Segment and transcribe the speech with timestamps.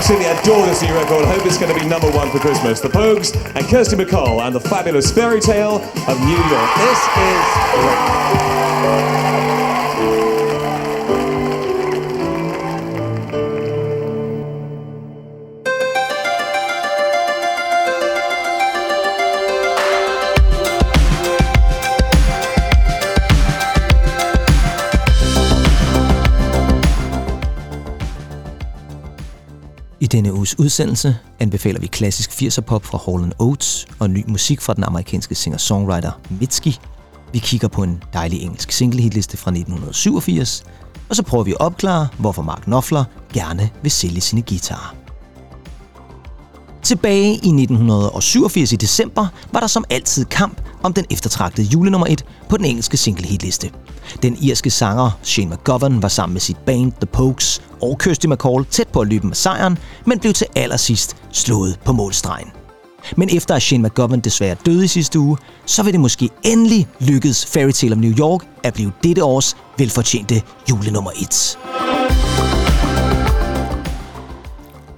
[0.00, 1.26] absolutely adore this new record.
[1.26, 2.80] Hope it's going to be number one for Christmas.
[2.80, 5.76] The Pogues and Kirsty McCall and the fabulous fairy tale
[6.08, 6.70] of New York.
[6.78, 9.29] This is great.
[30.12, 34.74] Denne uges udsendelse anbefaler vi klassisk 80'er pop fra Hall Oates og ny musik fra
[34.74, 36.10] den amerikanske singer-songwriter
[36.40, 36.80] Mitski.
[37.32, 40.64] Vi kigger på en dejlig engelsk singlehitliste fra 1987,
[41.08, 44.94] og så prøver vi at opklare, hvorfor Mark Knopfler gerne vil sælge sine guitarer.
[46.82, 52.24] Tilbage i 1987 i december var der som altid kamp om den eftertragtede julenummer 1
[52.48, 53.70] på den engelske singlehitliste.
[54.22, 58.64] Den irske sanger Shane McGovern var sammen med sit band The Pokes og Kirsty McCall
[58.64, 62.48] tæt på at løbe med sejren, men blev til allersidst slået på målstregen.
[63.16, 65.36] Men efter at Shane McGovern desværre døde i sidste uge,
[65.66, 69.56] så vil det måske endelig lykkedes Fairy Tale of New York at blive dette års
[69.78, 71.58] velfortjente julenummer 1.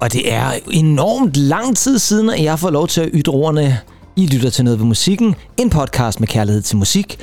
[0.01, 3.79] Og det er enormt lang tid siden, at jeg får lov til at ytre ordene
[4.17, 7.19] I lytter til noget ved musikken, en podcast med kærlighed til musik.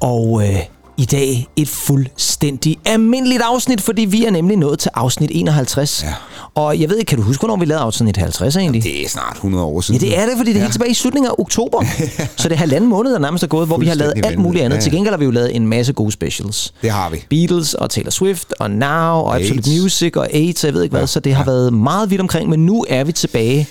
[0.00, 0.58] Og øh,
[0.98, 6.02] i dag et fuldstændig almindeligt afsnit, fordi vi er nemlig nået til afsnit 51.
[6.04, 6.14] Ja.
[6.54, 8.82] Og jeg ved ikke, kan du huske, hvornår vi lavede afsnit 50 egentlig?
[8.82, 10.00] Det er snart 100 år Ja, siden.
[10.00, 11.84] det er det, fordi det er helt tilbage i slutningen af oktober.
[12.36, 14.64] så det er halvanden måned, der nærmest er gået, hvor vi har lavet alt muligt
[14.64, 14.70] andet.
[14.74, 14.82] vanvittigt.
[14.82, 16.74] Til gengæld har vi jo lavet en masse gode specials.
[16.82, 17.24] Det har vi.
[17.30, 19.82] Beatles og Taylor Swift og Now og Absolute AIDS.
[19.82, 22.66] Music og AIDS, jeg ved ikke hvad, så det har været meget vidt omkring, men
[22.66, 23.68] nu er vi tilbage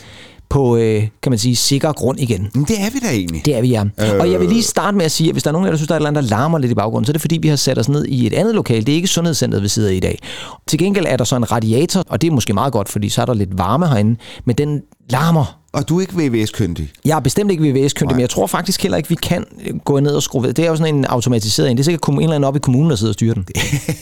[0.50, 2.50] på, øh, kan man sige, sikker grund igen.
[2.54, 3.46] Men det er vi da egentlig.
[3.46, 3.84] Det er vi, ja.
[3.84, 4.20] Øh...
[4.20, 5.72] Og jeg vil lige starte med at sige, at hvis der er nogen af jer,
[5.72, 7.22] der synes, der er et eller andet, der larmer lidt i baggrunden, så er det
[7.22, 8.86] fordi, vi har sat os ned i et andet lokal.
[8.86, 10.20] Det er ikke Sundhedscenteret, vi sidder i i dag.
[10.68, 13.22] Til gengæld er der så en radiator, og det er måske meget godt, fordi så
[13.22, 16.92] er der lidt varme herinde, men den larmer Og du er ikke VVS-kyndig.
[17.06, 20.00] jeg er bestemt ikke VVS-kyndig, men jeg tror faktisk heller ikke, vi kan øh, gå
[20.00, 20.54] ned og skrue ved.
[20.54, 21.78] Det er jo sådan en automatiseret en.
[21.78, 23.46] Det er sikkert en eller anden op i kommunen, der sidder og styrer den.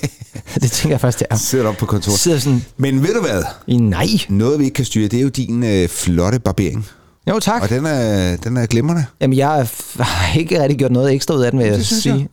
[0.62, 1.36] det tænker jeg faktisk, det er.
[1.36, 2.20] Sidder op på kontoret.
[2.20, 3.44] Sidder sådan Men ved du hvad?
[3.68, 4.08] nej.
[4.30, 6.88] Noget vi ikke kan styre, det er jo din øh, flotte barbering.
[7.30, 7.62] Jo, tak.
[7.62, 9.06] Og den er, den er glimrende.
[9.22, 9.48] Jamen, jeg
[10.00, 12.16] har ikke rigtig gjort noget ekstra ud af den, vil jeg Det synes sige.
[12.16, 12.26] jeg.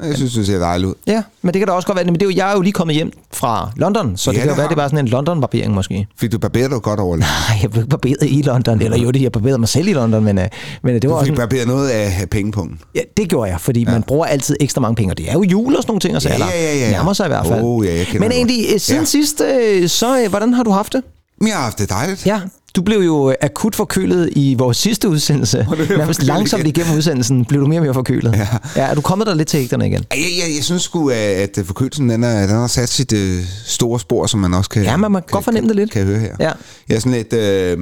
[0.00, 0.06] Nå.
[0.06, 0.94] Jeg synes, du ser dejlig ud.
[1.06, 2.04] Ja, men det kan da også godt være.
[2.04, 4.40] Men det er jo, jeg er jo lige kommet hjem fra London, så det Ja,
[4.42, 6.06] kan jo det være, det er bare sådan en London-barbering måske.
[6.20, 7.16] Fik du barberet dig godt over?
[7.16, 7.28] Nej,
[7.62, 8.82] jeg blev ikke barberet i London.
[8.82, 10.48] Eller jo, det jeg barberede mig selv i London, men, øh,
[10.82, 12.80] men det var Du også fik en, barberet noget af pengepunkten.
[12.94, 13.90] Ja, det gjorde jeg, fordi ja.
[13.90, 16.16] man bruger altid ekstra mange penge, og det er jo jul og sådan nogle ting,
[16.16, 16.90] og så Ja, ja, ja, ja.
[16.90, 17.60] nærmer sig i hvert fald.
[17.62, 19.04] Oh, ja, jeg Men det egentlig, øh, siden Ja.
[19.04, 21.02] sidst, øh, så øh, hvordan har du haft det?
[21.46, 22.26] Jeg har haft det dejligt.
[22.26, 22.40] Ja,
[22.76, 25.66] du blev jo øh, akut forkølet i vores sidste udsendelse.
[25.96, 26.68] Nærmest langsomt igen.
[26.76, 28.32] igennem udsendelsen blev du mere og mere forkølet.
[28.36, 28.48] Ja.
[28.76, 30.04] ja er du kommet der lidt til ægterne igen?
[30.10, 33.42] Jeg, jeg, jeg synes sgu, at, at forkølelsen den er, den har sat sit øh,
[33.66, 35.90] store spor, som man også kan, Ja, man må godt fornemme det lidt.
[35.90, 36.36] kan høre her.
[36.40, 36.50] Ja.
[36.88, 37.32] Jeg er sådan lidt...
[37.32, 37.78] Øh,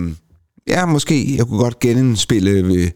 [0.69, 1.37] ja, måske.
[1.37, 2.91] Jeg kunne godt genindspille øh,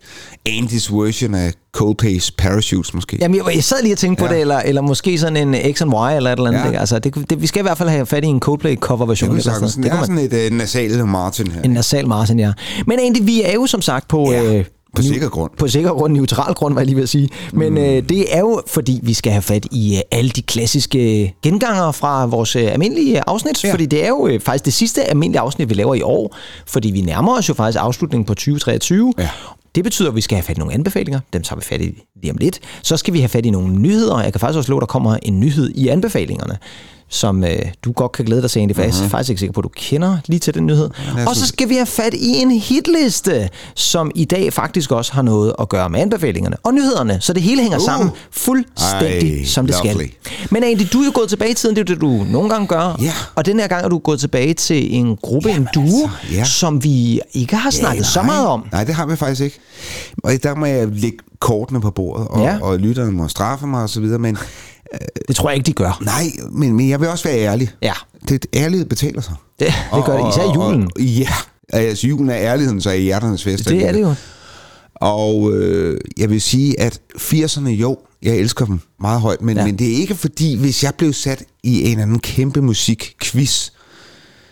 [0.46, 3.18] Andys version af Coldplay's Parachutes, måske.
[3.20, 4.32] Jamen, jeg, jeg sad lige og tænkte på Ja.
[4.34, 6.72] det, eller, eller måske sådan en X and Y eller et eller andet.
[6.72, 6.80] Ja.
[6.80, 9.22] Altså, det, det, vi skal i hvert fald have fat i en Coldplay cover det
[9.22, 9.70] eller sagtens.
[9.72, 10.08] sådan Det noget.
[10.08, 11.62] er man, sådan et øh, nasal Martin her.
[11.62, 12.52] en nasal Martin, ja.
[12.86, 14.30] Men egentlig, vi er jo som sagt på...
[14.32, 14.64] Ja, øh,
[14.96, 15.50] på sikker grund.
[15.58, 17.28] På sikker grund, neutral grund, var jeg lige ved at sige.
[17.52, 17.78] Men mm.
[17.78, 21.92] øh, det er jo, fordi vi skal have fat i øh, alle de klassiske genganger
[21.92, 23.64] fra vores øh, almindelige afsnit.
[23.64, 23.72] Ja.
[23.72, 26.36] Fordi det er jo øh, faktisk det sidste almindelige afsnit, vi laver i år.
[26.66, 29.14] Fordi vi nærmer os jo faktisk afslutningen på 2023.
[29.18, 29.28] Ja.
[29.74, 31.20] Det betyder, at vi skal have fat i nogle anbefalinger.
[31.32, 32.60] Dem tager vi fat i lige om lidt.
[32.82, 34.22] Så skal vi have fat i nogle nyheder.
[34.22, 36.58] Jeg kan faktisk også love, at der kommer en nyhed i anbefalingerne
[37.12, 39.52] som øh, du godt kan glæde dig til egentlig, for jeg er faktisk ikke sikker
[39.52, 40.90] på, at du kender lige til den nyhed.
[41.26, 45.22] Og så skal vi have fat i en hitliste, som i dag faktisk også har
[45.22, 47.84] noget at gøre med anbefalingerne og nyhederne, så det hele hænger Uh.
[47.84, 50.06] sammen fuldstændig, Ej, som det lovely.
[50.22, 50.34] skal.
[50.50, 52.66] Men Andy, du er jo gået tilbage i tiden, det er det, du nogle gange
[52.66, 52.96] gør.
[53.02, 53.12] Ja.
[53.34, 56.44] Og den her gang er du gået tilbage til en gruppe, en duo, altså, ja.
[56.44, 58.26] som vi ikke har snakket så nej.
[58.26, 58.64] meget om.
[58.72, 59.58] Nej, det har vi faktisk ikke.
[60.24, 62.58] Og der må jeg lægge kortene på bordet, og, ja.
[62.60, 64.38] og lytterne må straffe mig osv., men
[65.28, 65.98] Det tror jeg ikke, de gør.
[66.04, 67.70] nej, men, men jeg vil også være ærlig.
[67.82, 67.92] Ja,
[68.28, 69.34] Det ærlighed betaler sig.
[69.58, 70.82] det, det gør det, især i julen.
[70.82, 71.28] Og, og, ja,
[71.72, 73.68] altså julen er ærligheden, så er hjerternes fest.
[73.68, 74.14] Det er det jo.
[74.94, 79.64] Og øh, jeg vil sige, at 80'erne, jo, jeg elsker dem meget højt, men, Ja.
[79.64, 83.70] men det er ikke fordi, hvis jeg blev sat i en eller anden kæmpe musikquiz,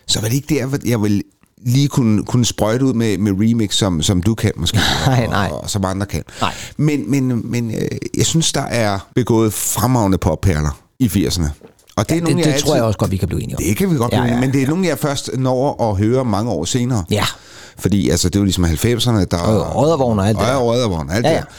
[0.06, 1.22] så var det ikke der, jeg vil
[1.66, 5.30] lige kunne, kunne sprøjte ud med, med remix, som, som du kan måske, Nej, og,
[5.30, 5.48] nej.
[5.52, 6.22] og som andre kan.
[6.40, 6.54] Nej.
[6.76, 11.48] Men, men, men øh, jeg synes, der er begået fremragende popperler i 80'erne.
[11.96, 13.42] Og det, er Det, nogle, det jeg tror jeg altid- også godt, vi kan blive
[13.42, 13.62] enige om.
[13.64, 14.68] Det kan vi godt Ja, ja, ja, ja, men det er ja.
[14.68, 17.04] nogle, jeg først når at høre mange år senere.
[17.10, 17.24] Ja.
[17.78, 19.36] Fordi altså, det er jo ligesom 90'erne, der...
[19.38, 20.52] Og Oddervogn og alt det der.
[20.54, 21.42] Og Oddervogn og alt Ja, ja, ja.
[21.48, 21.54] ja.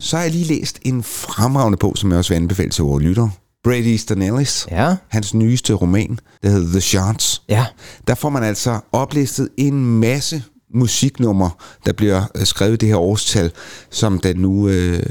[0.00, 3.04] Så har jeg lige læst en fremragende bog, som jeg også vil anbefale til vores
[3.04, 3.30] lyttere.
[3.64, 4.94] Brady Easton Ellis, Ja.
[5.08, 7.42] hans nyeste roman, der hedder The Shards.
[7.48, 7.64] Ja.
[8.06, 10.42] Der får man altså oplistet en masse
[10.74, 11.50] musiknumre,
[11.86, 13.50] der bliver øh, skrevet i det her årstal,
[13.90, 15.02] som den nu øh,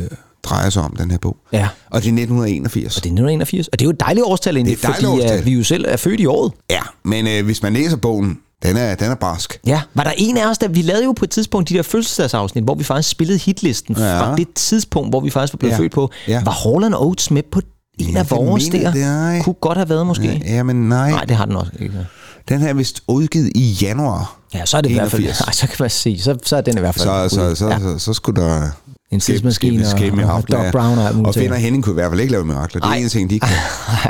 [0.44, 1.38] drejer sig om, den her bog.
[1.54, 1.68] Ja.
[1.92, 2.98] Og det er 1981.
[2.98, 3.68] Og det er 1981.
[3.68, 5.40] Og det er jo et dejligt årstal egentlig, Det er fordi årstal.
[5.40, 6.52] øh, vi jo selv er født i året.
[6.70, 9.60] Ja, men øh, hvis man læser bogen, den er, den er barsk.
[9.66, 11.82] Ja, var der en af os, der vi lavede jo på et tidspunkt de der
[11.84, 14.04] fødselsdagsafsnit, hvor vi faktisk spillede hitlisten Ja.
[14.06, 14.20] ja.
[14.22, 15.80] fra det tidspunkt, hvor vi faktisk var blevet Ja.
[15.80, 16.10] født på.
[16.28, 16.44] Ja.
[16.44, 16.52] Var
[16.84, 17.62] Hall Oates med på
[17.98, 18.94] en Ja, af vores mener der?
[19.32, 20.42] det er- Kunne godt have været måske.
[20.46, 21.10] Ja, men nej.
[21.12, 22.08] Nej, det har den også ikke.
[22.50, 24.38] Den her er vist udgivet i januar.
[24.54, 25.22] Ja, så er det i hvert fald...
[25.22, 25.46] 81.
[25.48, 26.20] Nej, så kan man se.
[26.22, 27.30] Så, så er den i hvert fald...
[27.30, 27.80] Så, så, så, ja.
[27.80, 28.70] så, så skulle der...
[29.12, 30.72] En tidsmaskine og- ske og mirakler, Doc.
[30.72, 31.42] Brown og Og til.
[31.42, 32.82] Finder Henning kunne i hvert fald ikke lave mirakler.
[32.82, 33.50] Det er en ting, de kan.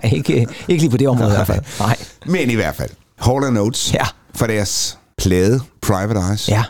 [0.03, 1.61] Nej, ikke, ikke lige på det område i hvert fald.
[1.79, 1.97] Nej.
[2.25, 2.89] Men i hvert fald,
[3.19, 4.05] Hall Notes Ja.
[4.35, 6.63] for deres plade Private Eyes, Ja.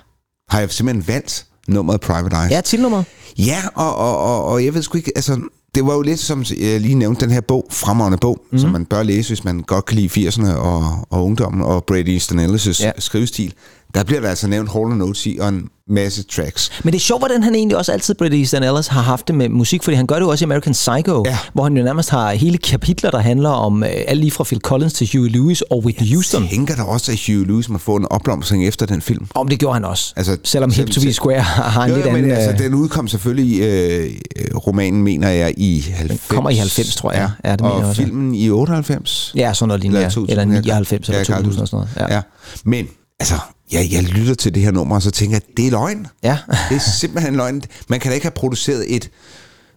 [0.49, 2.51] har jeg simpelthen valgt nummeret Private Eyes.
[2.51, 3.05] Ja, titelnummeret.
[3.37, 5.39] Ja, og, og, og, og jeg ved sgu ikke, altså,
[5.77, 8.47] det var jo lidt som jeg lige nævnte, den her bog, fremragende bog, Mhm.
[8.51, 8.59] mm.
[8.59, 12.09] som man bør læse, hvis man godt kan lide 80'erne og, og ungdommen, og Brady
[12.09, 12.91] Easton Ellis' ja.
[13.00, 13.53] skrivestil.
[13.95, 16.72] Der bliver der altså nævnt Hall Notes i, og en masse tracks.
[16.84, 19.36] Men det er sjovt, hvordan han egentlig også altid, Brady Easton Ellis, har haft det
[19.36, 21.38] med musik, fordi han gør det jo også i American Psycho, Ja.
[21.54, 24.60] hvor han jo nærmest har hele kapitler, der handler om øh, alt lige fra Phil
[24.62, 26.42] Collins til Huey Lewis og Whitney Houston.
[26.44, 29.28] Jeg tænker der også, at Hugh Lewis må få en opblomstring efter den film.
[29.36, 30.13] Om det gjorde han også.
[30.16, 32.31] Altså, Selvom Hip to be Square har en Jo, lidt men anden...
[32.31, 36.22] altså, øh, den udkom selvfølgelig, øh, øh, romanen mener jeg, i 90.
[36.28, 37.31] kommer i 90, tror jeg.
[37.45, 38.06] Ja, det mener og også, ja.
[38.07, 39.31] filmen i 98.
[39.36, 40.10] Ja, sådan noget lignende, ja.
[40.10, 40.62] 2000, Eller ja.
[40.62, 42.10] 99 eller Ja, 2000 og sådan noget.
[42.10, 42.16] Ja.
[42.16, 42.22] Ja.
[42.66, 42.88] Men,
[43.19, 43.36] altså,
[43.71, 46.07] jeg, jeg lytter til det her nummer, og så tænker jeg, det er løgn.
[46.23, 46.37] Ja.
[46.69, 47.61] det er simpelthen løgn.
[47.89, 49.09] Man kan da ikke have produceret et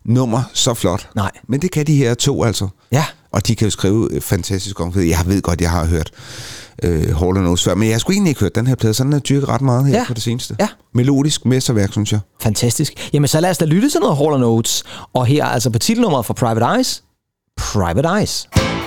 [0.05, 1.09] nummer så flot.
[1.17, 1.31] Nej.
[1.49, 2.69] Men det kan de her to altså.
[2.93, 3.05] Ja.
[3.33, 5.09] Og de kan jo skrive øh, fantastisk om det.
[5.09, 6.11] Jeg ved godt, jeg har hørt
[6.83, 9.05] øh, Hall Notes før, men jeg har sgu egentlig ikke hørt den her plade, så
[9.05, 10.05] den har dyrket ret meget her Ja.
[10.07, 10.57] på det seneste.
[10.61, 10.69] Ja.
[10.95, 12.21] Melodisk mesterværk, synes jeg.
[12.43, 13.11] Fantastisk.
[13.13, 14.85] Jamen, så lad os da lytte til noget Hall Notes.
[15.15, 17.03] Og her altså på titelnummeret for Private Eyes.
[17.57, 18.49] Private Eyes.
[18.57, 18.80] I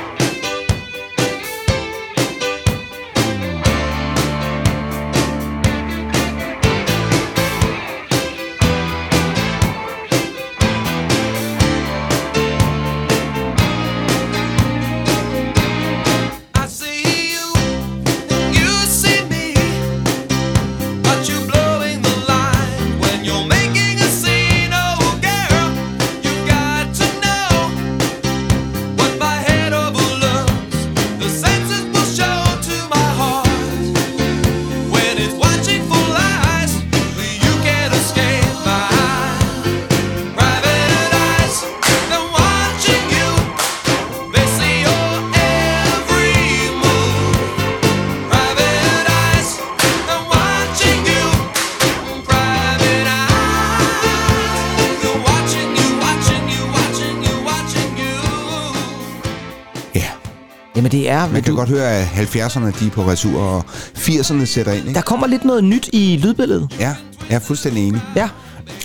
[61.46, 61.56] det er...
[61.56, 64.82] Kan godt høre, at 70'erne de er på retur, og 80'erne sætter ind.
[64.88, 64.94] Ikke?
[64.94, 66.76] Der kommer lidt noget nyt i lydbilledet.
[66.80, 66.96] Ja,
[67.30, 68.02] jeg er fuldstændig enig.
[68.16, 68.30] Ja.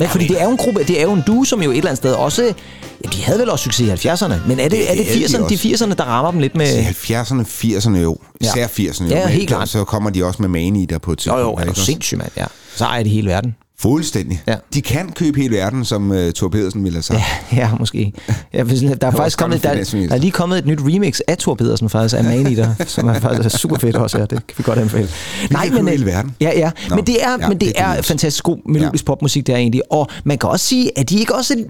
[0.00, 1.76] Men fordi det er jo en gruppe, det er jo en duo, som jo et
[1.76, 2.54] eller andet sted også...
[3.04, 5.24] Ja, de havde vel også succes i 70'erne, men er det, er det havde de
[5.26, 5.84] 80'erne, de, også.
[5.84, 6.78] 80'erne, der rammer dem lidt med...
[6.78, 8.16] I 70'erne, 80'erne jo.
[8.40, 9.10] Især 80'erne jo.
[9.10, 9.68] Ja, helt klart.
[9.68, 11.42] Så kommer de også med Mani der på et Jo, tidspunkt.
[11.42, 12.44] jo, er du sindssyg, mand, ja.
[12.76, 13.54] Så ejer de hele verden.
[13.80, 14.42] Fuldstændig.
[14.46, 14.54] Ja.
[14.74, 17.20] De kan købe hele verden, som uh, Thor Pedersen ville have sagt.
[17.52, 18.12] Ja, ja måske.
[18.52, 21.54] Ja, der er faktisk kommet, der, der er lige kommet et nyt remix af Thor
[21.54, 24.22] Pedersen faktisk, af Maneater, som er faktisk er super fedt også, ja.
[24.24, 25.08] Det kan vi godt anbefale.
[25.64, 26.34] købe øh, hele verden.
[26.40, 26.70] Ja, ja.
[26.88, 28.08] Nå, men det er, ja, men det det er også.
[28.08, 29.82] fantastisk god melodisk popmusik, det er egentlig.
[29.92, 31.64] Og man kan også sige, at de ikke også...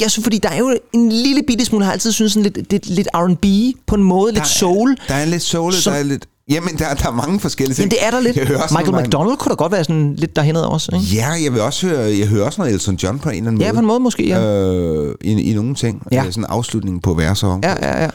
[0.00, 2.70] Jeg synes, fordi der er jo en lille bitte smule, har altid synes sådan lidt,
[2.70, 3.44] lidt, lidt R&B
[3.86, 4.96] på en måde, lidt soul.
[5.08, 6.26] Der er lidt soul, Som- der er lidt...
[6.48, 7.84] Jamen, der, der er mange forskellige ting.
[7.84, 8.36] Men det er der lidt.
[8.36, 11.06] Jeg hører Michael McDonald kunne da godt være sådan lidt derhen også, ikke?
[11.14, 13.60] Ja, jeg vil også høre, jeg hører også noget Elton John på en eller anden
[13.60, 13.74] Ja, måde.
[13.74, 14.40] på en måde måske, ja.
[14.40, 16.02] Øh, i, I nogle ting.
[16.12, 16.16] Ja.
[16.24, 16.30] Ja.
[16.30, 17.58] Sådan en afslutning på verser.
[17.62, 18.08] Ja, ja, ja.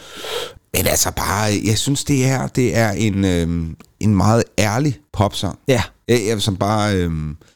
[0.77, 3.47] Men altså bare, jeg synes, det her, det er en, øh,
[3.99, 5.59] en meget ærlig popsang.
[5.67, 5.81] Ja.
[6.07, 7.11] Jeg, jeg, som bare øh,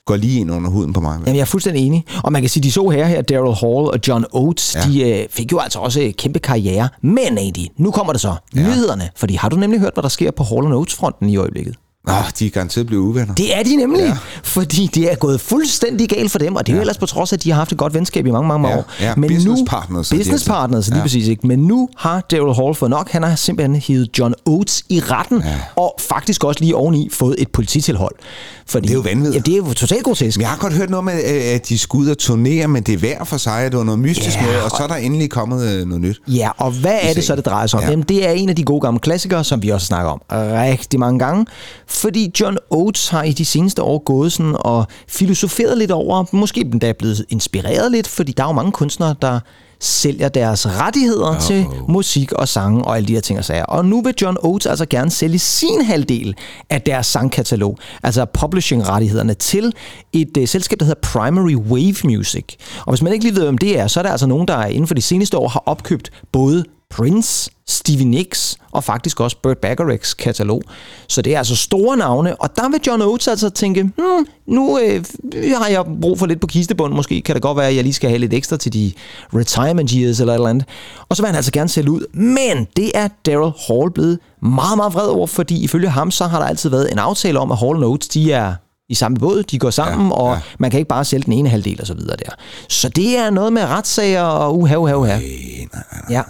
[0.05, 1.19] går lige ind under huden på mig.
[1.19, 2.05] Jamen, jeg er fuldstændig enig.
[2.24, 4.79] Og man kan sige, de så her, her Daryl Hall og John Oates, ja.
[4.79, 5.09] Ja.
[5.15, 6.89] de øh, fik jo altså også øh, kæmpe karriere.
[7.01, 8.36] Men, Andy, nu kommer det så.
[8.55, 8.62] Ja.
[8.62, 9.09] Nyhederne.
[9.15, 11.75] Fordi har du nemlig hørt, hvad der sker på Hall Oates-fronten i øjeblikket?
[12.08, 13.34] Nå, de er garanteret blevet uvenner.
[13.34, 14.18] Det er de nemlig, ja.
[14.44, 16.82] Fordi det er gået fuldstændig galt for dem, og det er jo Ja.
[16.82, 18.76] ellers på trods af, at de har haft et godt venskab i mange, mange, mange
[18.78, 18.86] Ja, år.
[19.02, 21.02] ja, Men business nu, partners, Business partners, lige Ja.
[21.04, 21.28] præcis.
[21.28, 21.48] Ikke?
[21.48, 23.12] Men nu har Daryl Hall fået nok.
[23.12, 25.56] Han har simpelthen hivet John Oates i retten, ja.
[25.76, 28.16] og faktisk også lige oveni fået et polititilhold.
[28.69, 29.36] Fordi, Det er jo vanvittigt.
[29.47, 30.38] Ja, det er jo totalt grotesk.
[30.38, 32.83] Men jeg har godt hørt noget med, øh, at de skulle ud og turnere, men
[32.83, 34.88] det er hver for sig, at det var noget mystisk Ja, noget, og så er
[34.88, 36.21] der endelig kommet øh, noget nyt.
[36.27, 37.81] Ja, og hvad er det så, det drejer sig om?
[37.81, 37.88] Ja.
[37.88, 37.91] Ja.
[37.91, 41.00] Jamen, det er en af de gode gamle klassikere, som vi også snakker om rigtig
[41.00, 41.45] mange gange.
[41.88, 46.62] Fordi John Oates har i de seneste år gået sådan og filosoferet lidt over, måske
[46.62, 49.39] endda blevet inspireret lidt, fordi der er jo mange kunstnere, der
[49.79, 51.48] sælger deres rettigheder Uh-oh.
[51.48, 53.63] til musik og sange og alle de her ting og sager.
[53.63, 56.36] Og nu vil John Oates altså gerne sælge sin halvdel
[56.69, 59.74] af deres sangkatalog, altså publishing-rettighederne, til
[60.13, 62.46] et uh, selskab, der hedder Primary Wave Music.
[62.86, 64.65] Og hvis man ikke lige ved, hvem det er, så er der altså nogen, der
[64.65, 69.58] inden for de seneste år har opkøbt både Prince, Stevie Nicks og faktisk også Burt
[69.58, 70.62] Bacharachs katalog.
[71.08, 74.79] Så det er altså store navne, og der vil John Oates altså tænke, hmm, nu
[74.79, 75.03] øh,
[75.56, 77.94] har jeg brug for lidt på kistebund, måske kan det godt være, at jeg lige
[77.94, 78.91] skal have lidt ekstra til de
[79.36, 80.65] retirement years eller et eller andet.
[81.10, 84.77] Og så vil han altså gerne sælge ud, men det er Daryl Hall blevet meget,
[84.77, 87.58] meget vred over, fordi ifølge ham, så har der altid været en aftale om, at
[87.58, 88.53] Hall Oates, de er
[88.89, 90.39] i samme båd, de går sammen, ja, og ja.
[90.60, 92.32] man kan ikke bare sælge den ene halvdel og så videre der.
[92.70, 95.20] Så det er noget med retssager og uha, uha, uha.
[96.10, 96.22] Ja.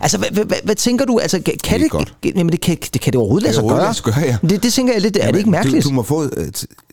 [0.00, 1.18] Altså, hvad, hvad, hvad, hvad tænker du?
[1.18, 2.14] Altså, kan det, det, godt.
[2.24, 3.78] jamen, det, kan, det, kan det overhovedet lade sig gøre?
[3.82, 4.36] lade sig gøre, ja.
[4.42, 5.84] Det, det tænker jeg lidt, er det ikke mærkeligt?
[5.84, 6.28] Du, du må få uh,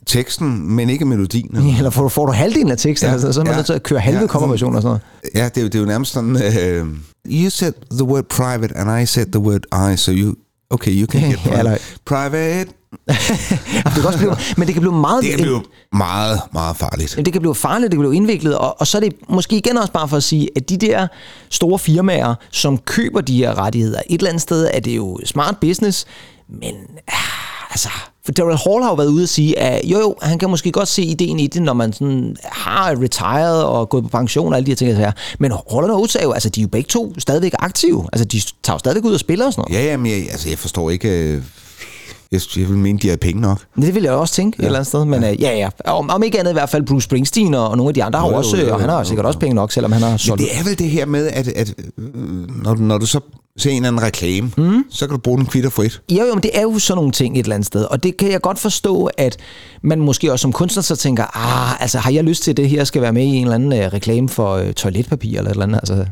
[0.07, 1.55] teksten, men ikke melodien.
[1.57, 3.57] Eller, Eller får du, får du halvdelen af teksten, ja, altså, så er man ja,
[3.57, 5.36] nødt til at køre halve ja, coverversion og sådan noget.
[5.36, 6.88] Ja, det, er jo- det er jo nærmest sådan, uh,
[7.43, 10.36] you said the word private, and I said the word I, so you,
[10.69, 11.59] okay, you can get Ja, private.
[11.59, 12.71] eller- private.
[13.08, 15.24] Det kan også blive, men det kan blive meget...
[15.24, 15.63] Det er jo
[15.94, 17.20] meget, meget farligt.
[17.25, 19.77] Det kan blive farligt, det kan blive indviklet, og, og så er det måske igen
[19.77, 21.08] også bare for at sige, at de der
[21.50, 25.58] store firmaer, som køber de her rettigheder, et eller andet sted er det jo smart
[25.62, 26.06] business,
[26.62, 26.75] men
[27.08, 27.89] ah, altså,
[28.25, 30.72] for Daryl Hall har jo været ude at sige, at jo jo, han kan måske
[30.72, 34.58] godt se ideen i det, når man sådan har retired og gået på pension og
[34.58, 34.98] alle de her ting.
[34.98, 35.12] her.
[35.39, 38.06] Men Hall og Oates er jo, altså de er jo begge to stadigvæk aktive.
[38.13, 39.84] Altså de tager jo stadigvæk ud og spiller og sådan noget.
[39.84, 41.44] Ja, ja, men jeg, altså, jeg forstår ikke...
[42.31, 43.60] øh, Jeg, jeg vil mene, de har penge nok.
[43.75, 44.63] Det vil jeg også tænke ja.
[44.63, 45.91] et eller andet sted, men ja, ja, ja.
[45.91, 48.19] Om, om ikke andet i hvert fald Bruce Springsteen og, og nogle af de andre
[48.19, 49.27] har Jo, jo jo, også, jo, jo, og han har jo, sikkert jo.
[49.27, 50.41] også penge nok, selvom han har Men solgt.
[50.41, 52.05] det er vel det her med, at, at øh,
[52.63, 53.19] når, når du så
[53.57, 54.83] ser en eller anden reklame, mm.
[54.89, 56.01] så kan du bruge den kvitter frit.
[56.11, 58.17] Jo, jo, men det er jo sådan nogle ting et eller andet sted, og det
[58.17, 59.37] kan jeg godt forstå, at
[59.81, 62.69] man måske også som kunstner så tænker, ah, altså har jeg lyst til, at det
[62.69, 65.53] her skal være med i en eller anden uh, reklame for uh, toiletpapir eller et
[65.53, 66.05] eller andet, altså,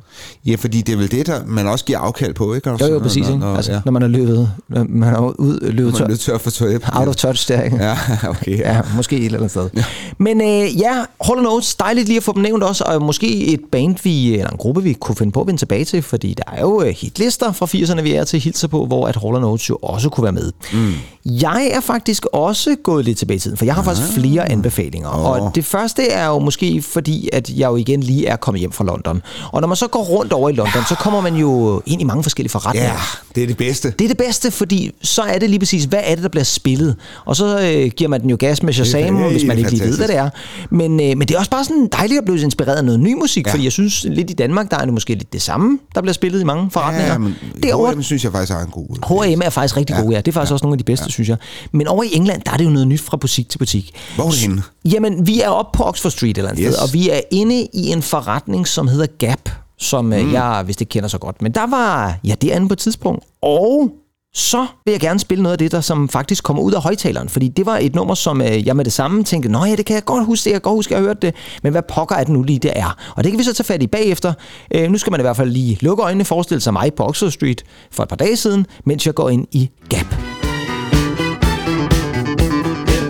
[0.45, 2.69] Ja, fordi det er vel det, der man også giver afkald på, ikke?
[2.69, 3.45] jo, jo, præcis, når, ikke?
[3.45, 3.79] når, altså, ja.
[3.85, 6.41] når man er løbet, når man er ud, løbet Man tør, er nødt til at
[6.41, 6.99] få toiletpapir.
[6.99, 7.77] out of touch der, ikke?
[7.77, 7.97] Ja,
[8.29, 8.59] okay.
[8.59, 8.75] Ja.
[8.75, 9.69] Ja, måske et eller andet sted.
[9.75, 9.83] Ja.
[10.17, 13.61] Men øh, ja, Hall Notes, dejligt lige at få dem nævnt også, og måske et
[13.71, 16.43] band, vi, eller en gruppe, vi kunne finde på at vende tilbage til, fordi der
[16.53, 16.93] er jo øh,
[17.35, 20.23] hitlister fra 80'erne, vi er til hilser på, hvor at Hall Notes jo også kunne
[20.23, 20.51] være med.
[20.73, 20.93] Mm.
[21.25, 25.09] Jeg er faktisk også gået lidt tilbage i tiden, for jeg har faktisk flere anbefalinger.
[25.09, 25.25] Åh.
[25.25, 28.71] Og det første er jo måske fordi, at jeg jo igen lige er kommet hjem
[28.71, 29.21] fra London.
[29.51, 32.03] Og når man så går rundt over i London, så kommer man jo ind i
[32.03, 32.89] mange forskellige forretninger.
[32.89, 32.99] ja,
[33.35, 33.93] det er det bedste.
[33.99, 36.43] Det er det bedste, fordi så er det lige præcis, hvad er det, der bliver
[36.43, 36.95] spillet?
[37.25, 39.97] Og så øh, giver man den jo gas med Shazam, hvis man ikke lige ved,
[39.97, 40.29] hvad det er.
[40.69, 43.13] Men, øh, men det er også bare sådan dejligt at blive inspireret af noget ny
[43.13, 43.47] musik.
[43.47, 43.51] Ja.
[43.51, 46.13] fordi jeg synes lidt i Danmark, der er det måske lidt det samme, der bliver
[46.13, 47.11] spillet i mange forretninger.
[47.11, 49.25] Ja, men Derovre, H&M synes jeg faktisk er en god.
[49.35, 50.01] H&M er faktisk rigtig ja.
[50.01, 50.21] gode, ja.
[50.21, 50.53] Det er faktisk ja.
[50.53, 51.11] også nogle af de bedste, ja.
[51.11, 51.37] synes jeg.
[51.71, 53.91] Men over i England, der er det jo noget nyt fra butik til butik.
[54.15, 54.63] Hvor er det henne?
[54.85, 56.73] Jamen, vi er oppe på Oxford Street et eller andet Yes.
[56.73, 60.33] sted, og vi er inde i en forretning, som hedder Gap, som mm.
[60.33, 61.41] jeg vist ikke kender så godt.
[61.41, 63.25] Men der var, ja, det andet på et tidspunkt.
[63.41, 63.91] Og
[64.35, 67.29] så vil jeg gerne spille noget af det, der som faktisk kommer ud af højtaleren.
[67.29, 69.85] Fordi det var et nummer, som øh, jeg med det samme tænkte, nå ja, det
[69.85, 71.35] kan jeg godt huske, det, jeg kan godt huske, jeg har hørt det.
[71.63, 72.97] Men hvad pokker er det nu lige, det er?
[73.15, 74.33] Og det kan vi så tage fat i bagefter.
[74.71, 77.31] Øh, nu skal man i hvert fald lige lukke øjnene, forestille sig mig på Oxford
[77.31, 79.99] Street for et par dage siden, mens jeg går ind i Gap.
[79.99, 80.07] It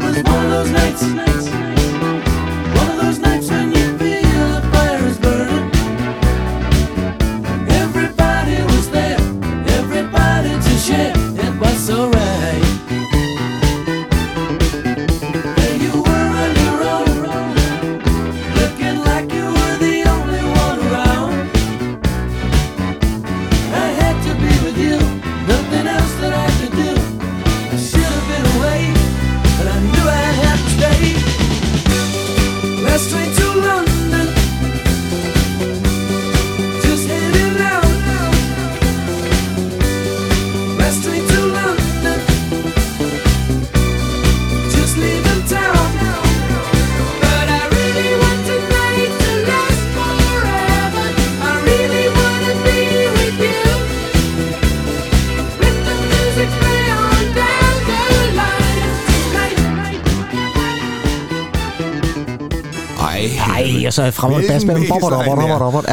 [0.03, 1.64] was one of those nights, one
[63.93, 65.65] sang Robert, der.
[65.65, 65.85] Robert.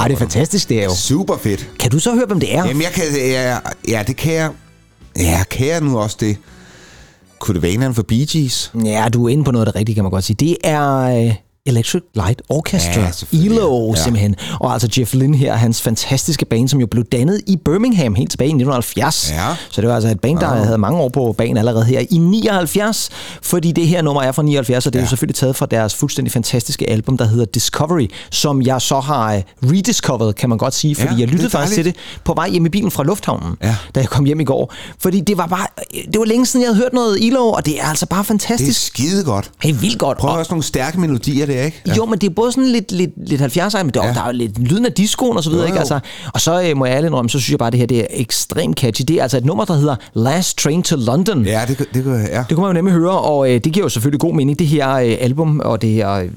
[0.00, 0.94] Ja, det er fantastisk, det er jo.
[0.94, 1.68] Super fedt.
[1.78, 2.66] Kan du så høre, hvem det er?
[2.66, 3.04] Jamen, jeg kan...
[3.16, 3.58] Ja,
[3.88, 4.50] ja, det kan jeg.
[5.18, 6.36] Ja, kan jeg nu også det?
[7.38, 8.72] Kunne det være en for Bee Gees?
[8.84, 10.36] Ja, du er inde på noget af det rigtige, kan man godt sige.
[10.40, 11.34] Det er øh,
[11.68, 13.00] Electric Light Orchestra.
[13.32, 13.38] Ja.
[13.46, 14.02] ELO Ja.
[14.02, 14.36] simpelthen.
[14.60, 18.30] Og altså Jeff Lynne her, hans fantastiske band, som jo blev dannet i Birmingham helt
[18.30, 19.30] tilbage i 1970.
[19.30, 19.46] Ja.
[19.70, 22.18] Så det var altså et band, der havde mange år på banen allerede her i
[22.18, 23.10] 79.
[23.42, 25.94] Fordi det her nummer er fra 79, og det er jo selvfølgelig taget fra deres
[25.94, 30.74] fuldstændig fantastiske album, der hedder Discovery, som jeg så har øh, rediscovered, kan man godt
[30.74, 33.02] sige, fordi Ja, jeg lyttede er faktisk til det på vej hjem i bilen fra
[33.04, 33.76] lufthavnen, Ja.
[33.94, 34.74] da jeg kom hjem i går.
[34.98, 35.66] Fordi det var bare,
[36.12, 38.24] det var længe siden, jeg havde hørt noget ELO, og det er altså bare Det
[38.24, 38.86] er fantastisk.
[38.86, 39.50] skide godt.
[39.62, 40.18] Helt vildt godt.
[40.18, 41.82] Prøv Og- også nogle stærke melodier der, ikke?
[41.96, 44.06] jo, men det er både sådan lidt, lidt, lidt 70'er, men der, ja.
[44.06, 44.14] Ja.
[44.14, 45.78] der er jo lidt lyden af discoen og så videre, Jo, ikke?
[45.78, 46.00] Altså,
[46.34, 48.00] og så øh, må jeg ærligt indrømme, så synes jeg bare, at det her det
[48.00, 49.04] er ekstremt catchy.
[49.08, 51.44] Det er altså et nummer, der hedder Last Train to London.
[51.44, 52.44] Ja, det, det, det, ja.
[52.48, 54.58] Det kunne man jo nemlig høre, og øh, det giver jo selvfølgelig god mening.
[54.58, 56.28] Det her øh, album og det her øh,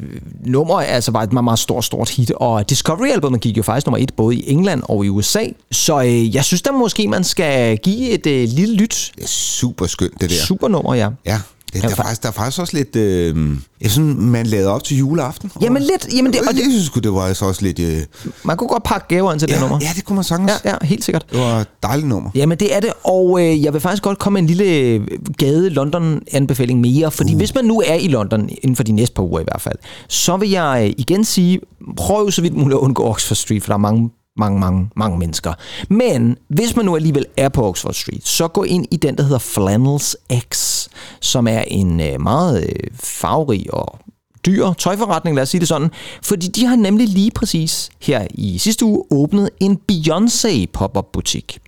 [0.45, 2.31] nummer er altså bare et meget, meget stort, stort hit.
[2.36, 5.43] Og Discovery-albumet gik jo faktisk nummer et både i England og i USA.
[5.71, 9.12] Så øh, jeg synes da måske, man skal give et øh, lille lyt.
[9.15, 10.36] det er super skønt, det der.
[10.36, 11.09] Super nummer, ja.
[11.25, 11.39] Ja,
[11.74, 12.95] det, der, Ja, er fa- faktisk, der er faktisk også lidt...
[12.95, 15.51] Øh, ja, sådan, man lavede op til juleaften.
[15.62, 17.79] Jamen lidt, jamen det, og det, jeg synes det var altså også lidt...
[17.79, 17.97] Øh,
[18.43, 19.79] man kunne godt pakke gaver ind til det ja, nummer.
[19.81, 20.51] ja, det kunne man sagtens.
[20.65, 21.25] Ja, ja, helt sikkert.
[21.31, 22.29] Det var et dejligt nummer.
[22.36, 25.07] Jamen det er det, og øh, jeg vil faktisk godt komme med en lille øh,
[25.38, 27.38] gade London-anbefaling mere, fordi uh.
[27.38, 29.75] hvis man nu er i London, inden for de næste par uger i hvert fald,
[30.07, 31.59] så vil jeg øh, igen sige,
[31.97, 35.20] prøv så vidt muligt at undgå Oxford Street, for der er mange mange, mange, mange
[35.20, 35.53] mennesker.
[35.89, 39.24] Men hvis man nu alligevel er på Oxford Street, så gå ind i den, der
[39.24, 40.15] hedder Flannels
[40.50, 40.88] X,
[41.22, 44.00] som er en øh, meget øh, farverig og
[44.46, 45.91] dyr tøjforretning, lad os sige det sådan.
[46.24, 51.60] Fordi de har nemlig lige præcis her i sidste uge åbnet en Beyoncé pop-up butik.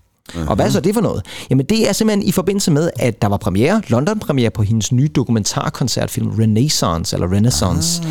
[0.46, 1.22] Og hvad er så det for noget?
[1.50, 5.08] Jamen det er simpelthen i forbindelse med, at der var premiere, London-premiere på hendes nye
[5.08, 8.02] dokumentarkoncertfilm Renaissance, eller Renaissance.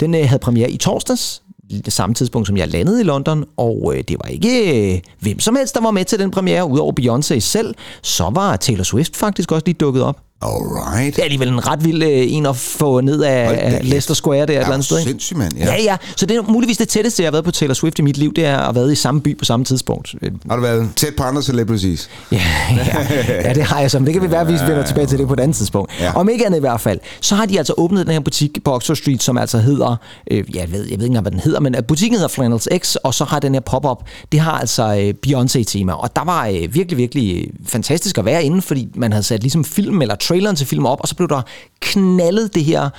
[0.00, 1.42] Den øh, havde premiere i torsdags,
[1.88, 5.56] samme tidspunkt, som jeg landede i London, og øh, det var ikke øh, hvem som
[5.56, 7.74] helst, der var med til den premiere, udover Beyoncé selv.
[8.02, 10.20] Så var Taylor Swift faktisk også lige dukket op.
[10.42, 11.16] Alright.
[11.16, 13.80] Det er alligevel en ret vild øh, en at få ned af, af.
[13.82, 14.98] Leicester Square der et eller andet sted.
[15.06, 15.34] ikke?
[15.36, 15.56] mand.
[15.56, 15.64] Ja.
[15.64, 15.72] Ja.
[15.72, 15.96] ja, ja.
[16.16, 18.34] Så det er muligvis det tætteste, jeg har været på Taylor Swift i mit liv,
[18.34, 20.14] det er at have været i samme by på samme tidspunkt.
[20.22, 22.10] Øh, Har du været tæt på andre celebrities?
[22.32, 23.06] Ja, ja,
[23.44, 23.90] ja, det har jeg.
[23.94, 25.92] Men det kan vi være, at vi vender tilbage til det på et andet tidspunkt.
[26.00, 26.04] Ja.
[26.04, 26.16] Ja.
[26.16, 28.74] Om ikke andet i hvert fald, så har de altså åbnet den her butik på
[28.74, 29.96] Oxford Street, som altså hedder,
[30.30, 32.68] øh, jeg, ved, jeg ved ikke engang, hvad den hedder, men øh, butikken hedder Flannels
[32.78, 33.98] X, og så har den her pop-up,
[34.32, 35.92] det har altså øh, Beyoncé-tema.
[35.92, 39.40] Og der var øh, virkelig, virkelig øh, fantastisk at være inde, fordi man havde sat
[39.40, 41.42] ligesom film eller traileren til filmen op, og så blev der
[41.80, 42.90] knaldet det her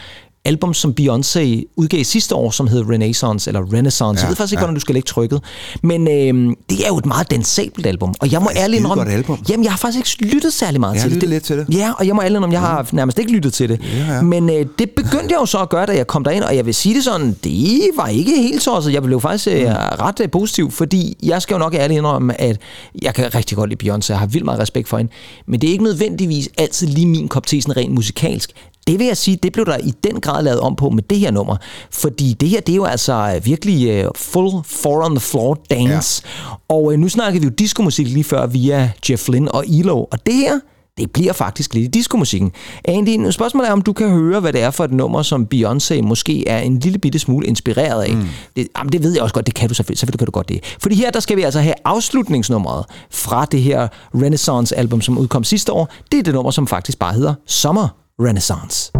[0.45, 4.19] album, som Beyoncé udgav sidste år, som hed Renaissance, eller Renaissance.
[4.19, 4.65] Ja, jeg ved faktisk ikke, ja.
[4.65, 5.41] hvordan du skal lægge trykket.
[5.83, 8.13] Men øh, det er jo et meget dansabelt album.
[8.19, 9.11] Og jeg må Det er et ærligt indrømme...
[9.11, 9.37] album.
[9.49, 11.15] Jamen, jeg har faktisk ikke lyttet særlig meget Jeg til det.
[11.15, 11.65] lyttet lidt til det.
[11.71, 13.79] Ja, og jeg må ærligt indrømme, jeg har nærmest ikke lyttet til det.
[14.07, 14.21] Ja, ja.
[14.21, 16.65] Men øh, det begyndte jeg jo så at gøre, da jeg kom derind, og jeg
[16.65, 18.93] vil sige det sådan, det var ikke helt tosset.
[18.93, 19.71] Jeg blev faktisk øh, Mm.
[19.99, 22.57] ret øh, positiv, fordi jeg skal jo nok ærligt indrømme, at
[23.01, 25.11] jeg kan rigtig godt lide Beyoncé, jeg har vildt meget respekt for hende,
[25.47, 28.51] men det er ikke nødvendigvis altid lige min kop te sådan rent musikalsk.
[28.87, 31.19] Det vil jeg sige, det blev der i den grad lavet om på med det
[31.19, 31.57] her nummer.
[31.91, 35.57] Fordi det her, det er jo altså øh, virkelig øh, full four on the floor
[35.69, 36.23] dance.
[36.25, 36.75] Ja.
[36.75, 40.03] Og øh, nu snakkede vi jo diskomusik lige før via Jeff Lynne og ELO.
[40.11, 40.59] Og det her,
[40.97, 42.51] det bliver faktisk lidt i diskomusikken.
[42.85, 46.01] Andy, spørgsmålet er, om du kan høre, hvad det er for et nummer, som Beyoncé
[46.01, 48.15] måske er en lille bitte smule inspireret af.
[48.15, 48.27] Mm.
[48.55, 50.49] Det, jamen, det ved jeg også godt, det kan du selvfølgelig, selvfølgelig kan du godt
[50.49, 50.77] det.
[50.79, 55.71] Fordi her, der skal vi altså have afslutningsnummeret fra det her Renaissance-album, som udkom sidste
[55.71, 55.93] år.
[56.11, 58.91] Det er det nummer, som faktisk bare hedder Summer Renaissance.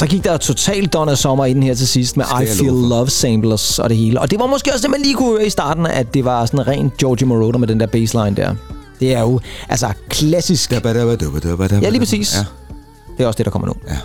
[0.00, 3.10] Så gik der totalt Donna Sommer i den her til sidst med I Feel love
[3.10, 4.20] Samplers og det hele.
[4.20, 6.46] Og det var måske også det, man lige kunne høre i starten, at det var
[6.46, 8.54] sådan rent Georgie Moroder med den der bassline der.
[9.00, 10.72] Det er jo altså klassisk.
[11.82, 12.34] Ja, lige præcis.
[12.36, 12.44] Ja.
[13.16, 13.74] Det er også det, der kommer nu.
[13.88, 13.96] Ja.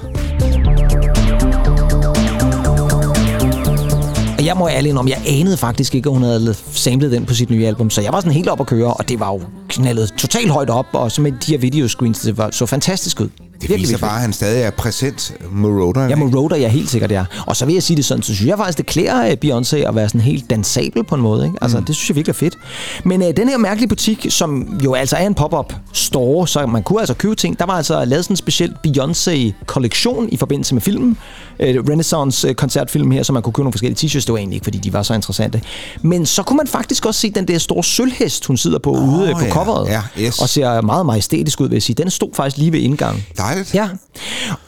[4.37, 7.33] Og jeg må ærligt om, jeg anede faktisk ikke, at hun havde samlet den på
[7.33, 9.41] sit nye album, så jeg var sådan helt op at køre, og det var jo
[9.69, 13.29] knaldet totalt højt op, og så med de her videoscreens, det var, så fantastisk ud.
[13.65, 15.33] Det Virkelig, viser bare, at han stadig er præsent.
[15.51, 16.07] Moroder.
[16.07, 17.25] Ja, Moroder, ja, helt sikkert, ja.
[17.45, 19.75] Og så vil jeg sige det sådan, så synes jeg faktisk, det klæder øh, Beyoncé
[19.75, 21.45] at være sådan helt dansabel på en måde.
[21.45, 21.57] Ikke?
[21.61, 21.85] Altså, mm.
[21.85, 22.57] det synes jeg virkelig er fedt.
[23.03, 26.83] Men øh, den her mærkelige butik, som jo altså er en pop-up store, så man
[26.83, 27.59] kunne altså købe ting.
[27.59, 31.17] Der var altså lavet sådan en speciel Beyoncé-kollektion i forbindelse med filmen.
[31.59, 34.25] Øh, Renaissance-koncertfilm her, så man kunne købe nogle forskellige t-shirts.
[34.25, 35.61] Det var egentlig ikke, fordi de var så interessante.
[36.01, 39.13] Men så kunne man faktisk også se den der store sølvhest, hun sidder på oh,
[39.13, 39.51] ude øh, på ja.
[39.51, 39.89] coveret.
[39.89, 40.41] Ja, yes.
[40.41, 41.95] Og ser meget majestætisk ud, vil jeg sige.
[41.95, 43.25] Den stod faktisk lige ved indgangen.
[43.55, 43.75] Dejligt.
[43.75, 43.89] Ja,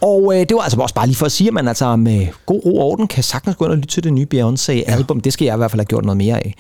[0.02, 2.28] og øh, det var altså også bare lige for at sige, at man altså med
[2.46, 5.22] god ro og orden kan sagtens gå ind og lytte til det nye Beyoncé-album.
[5.22, 6.56] Det skal jeg i hvert fald have gjort noget mere af.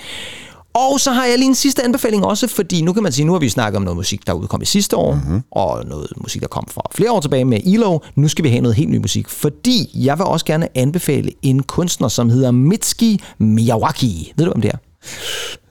[0.73, 3.31] Og så har jeg lige en sidste anbefaling også, fordi nu kan man sige, nu
[3.31, 5.41] har vi snakket om noget musik, der udkom i sidste år, mm-hmm.
[5.51, 7.99] og noget musik, der kom fra flere år tilbage med ELO.
[8.15, 11.63] Nu skal vi have noget helt ny musik, fordi jeg vil også gerne anbefale en
[11.63, 14.33] kunstner, som hedder Mitski Miyawaki.
[14.37, 14.77] Ved du, om det er?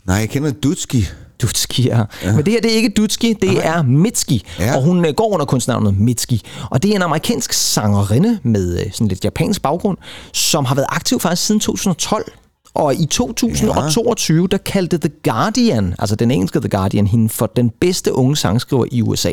[0.06, 1.06] Nej, jeg kender Dutski.
[1.42, 2.02] Dutski, ja.
[2.22, 2.32] ja.
[2.32, 3.62] Men det her, det er ikke Dutski, det Nej.
[3.64, 4.44] er Mitski.
[4.58, 4.76] Ja.
[4.76, 6.42] Og hun øh, går under kunstnavnet Mitski.
[6.70, 9.98] Og det er en amerikansk sangerinde med øh, sådan lidt japansk baggrund,
[10.32, 12.32] som har været aktiv faktisk siden 2012.
[12.74, 17.70] Og i 2022, der kaldte The Guardian, altså den engelske The Guardian, hende for den
[17.70, 19.32] bedste unge sangskriver i USA.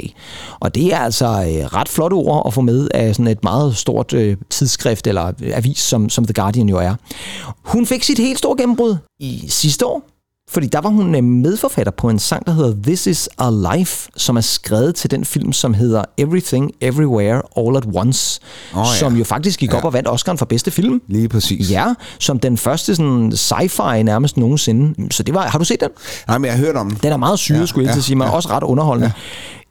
[0.60, 3.78] Og det er altså øh, ret flotte ord at få med af sådan et meget
[3.78, 6.96] stort øh, tidsskrift eller avis, som, som The Guardian jo er.
[7.64, 10.13] Hun fik sit helt store gennembrud i sidste år,
[10.54, 14.10] fordi der var hun øh, medforfatter på en sang, der hedder This Is a Life,
[14.18, 18.40] som er skrevet til den film, som hedder Everything, Everywhere, All at Once,
[18.76, 19.00] Åh, ja.
[19.00, 21.02] som jo faktisk gik op og vandt Oscar'en for bedste film.
[21.08, 21.72] Lige præcis.
[21.72, 21.86] Ja,
[22.20, 25.14] som den første sådan sci-fi nærmest nogensinde.
[25.14, 25.90] Så det var, har du set den?
[26.28, 27.00] Nej, men jeg har hørt om den.
[27.04, 28.34] Den er meget syret, ja, skulle jeg ja, ja, sige, men ja.
[28.34, 29.12] også ret underholdende.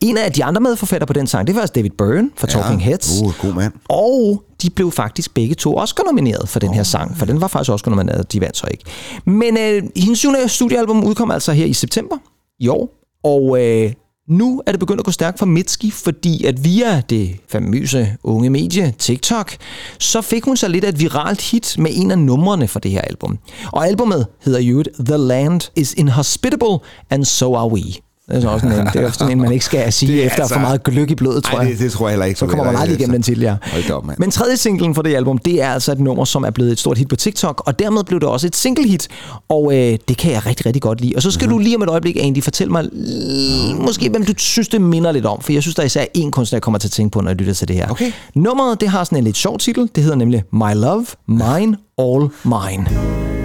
[0.01, 0.09] Ja.
[0.09, 2.83] En af de andre medforfatter på den sang, det var altså David Byrne fra Talking
[2.85, 3.21] Heads.
[3.23, 3.73] Uh, god mand.
[3.88, 7.72] Og de blev faktisk begge to Oscar-nomineret for den her sang, for den var faktisk
[7.72, 8.85] Oscar-nomineret, de vandt så ikke.
[9.27, 12.16] Men øh, hendes syvende studiealbum udkom altså her i september
[12.61, 12.88] i år,
[13.25, 13.92] og øh,
[14.29, 18.51] nu er det begyndt at gå stærkt for Mitski, fordi at via det famøse unge
[18.51, 19.57] medie TikTok,
[19.98, 22.90] så fik hun så lidt af et viralt hit med en af numrene for det
[22.90, 23.38] her album.
[23.72, 26.79] Og albumet hedder jo The Land is Inhospitable,
[27.11, 27.83] and so are we.
[28.28, 30.26] Det er så også en, det er sådan en, man ikke skal sige Det er
[30.26, 31.72] efter altså, altså- for meget gløk i blodet, tror Ej, jeg.
[31.72, 32.38] det, det tror jeg heller ikke.
[32.40, 33.56] Så kommer man aldrig igennem den til, ja.
[33.72, 34.04] Hold op.
[34.18, 36.78] Men tredje singlen for det album, det er altså et nummer, som er blevet et
[36.78, 39.08] stort hit på TikTok, og dermed blev det også et single hit,
[39.48, 41.12] og øh, det kan jeg rigtig, rigtig godt lide.
[41.16, 41.58] Og så skal mm-hmm.
[41.58, 45.12] du lige om et øjeblik, Andy, fortælle mig l- måske, hvem du synes, det minder
[45.12, 47.12] lidt om, for jeg synes, der er især én kunstner, jeg kommer til at tænke
[47.12, 47.88] på, når jeg lytter til det her.
[47.88, 48.12] Okay.
[48.35, 52.28] Nummeret, det har sådan en lidt sjov titel, det hedder nemlig My Love, Mine, All
[52.44, 53.41] Mine.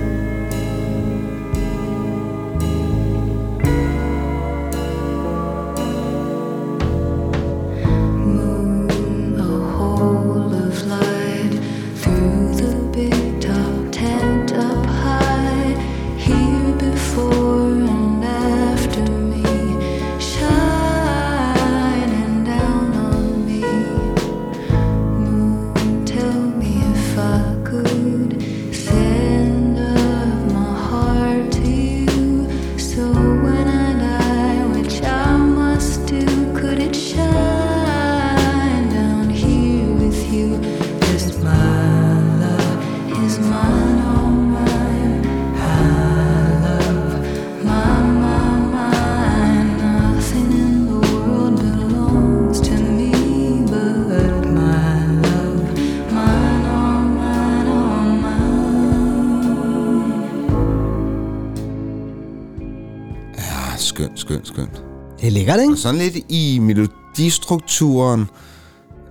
[64.57, 64.83] Skønt.
[65.19, 65.75] Det er lækkert, ikke?
[65.75, 68.29] Sådan lidt i melodistrukturen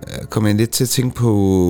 [0.07, 1.29] øh, kom jeg lidt til at tænke på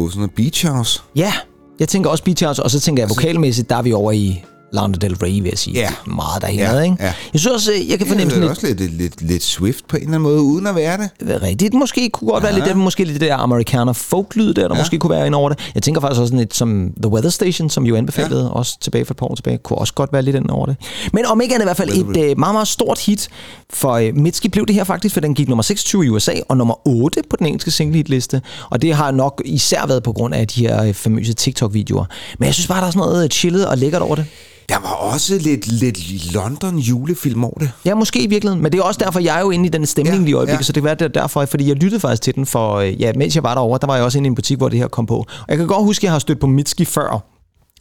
[0.09, 1.01] sådan noget Beach House.
[1.15, 1.33] Ja,
[1.79, 4.43] jeg tænker også Beach House, og så tænker jeg vokalmæssigt, der er vi over i
[4.71, 5.73] Lana Del Rey, vil jeg sige.
[5.79, 5.89] Ja.
[6.05, 6.95] Meget derhen, Ja, ikke?
[6.99, 7.05] ja.
[7.33, 9.87] Jeg synes også, jeg kan Det fornemme er sådan også lidt, lidt, lidt, lidt Swift
[9.87, 11.41] på en eller anden måde, uden at være det.
[11.41, 11.73] rigtigt.
[11.73, 14.81] Måske kunne godt være lidt, det, måske lidt det der amerikaner folklyd der, der Ja.
[14.81, 15.71] måske kunne være ind over det.
[15.75, 18.49] Jeg tænker faktisk også sådan lidt som The Weather Station, som jo anbefalede ja.
[18.49, 20.75] også tilbage for et par år tilbage, kunne også godt være lidt ind over det.
[21.13, 23.29] Men om ikke andet i hvert fald et øh, meget, meget stort hit
[23.69, 26.57] for øh, Mitski blev det her faktisk, for den gik nummer 26 i USA og
[26.57, 28.41] nummer 8 på den engelske single hitliste.
[28.69, 32.05] Og det har nok især været på grund af de her øh, famøse TikTok-videoer.
[32.39, 34.25] Men jeg synes bare, der er sådan noget øh, chillet og lækkert over det.
[34.69, 37.71] Der var også lidt, lidt London julefilm over det.
[37.85, 38.63] Ja, måske i virkeligheden.
[38.63, 40.33] Men det er også derfor, jeg er jo inde i den stemning Ja, lige i
[40.33, 40.57] øjeblikket, ja.
[40.59, 40.63] ja.
[40.63, 43.35] så det var det derfor, fordi jeg lyttede faktisk til den for, øh, ja, mens
[43.35, 45.05] jeg var derovre, der var jeg også inde i en butik, hvor det her kom
[45.05, 45.15] på.
[45.17, 47.23] Og jeg kan godt huske, at jeg har stødt på Mitski før,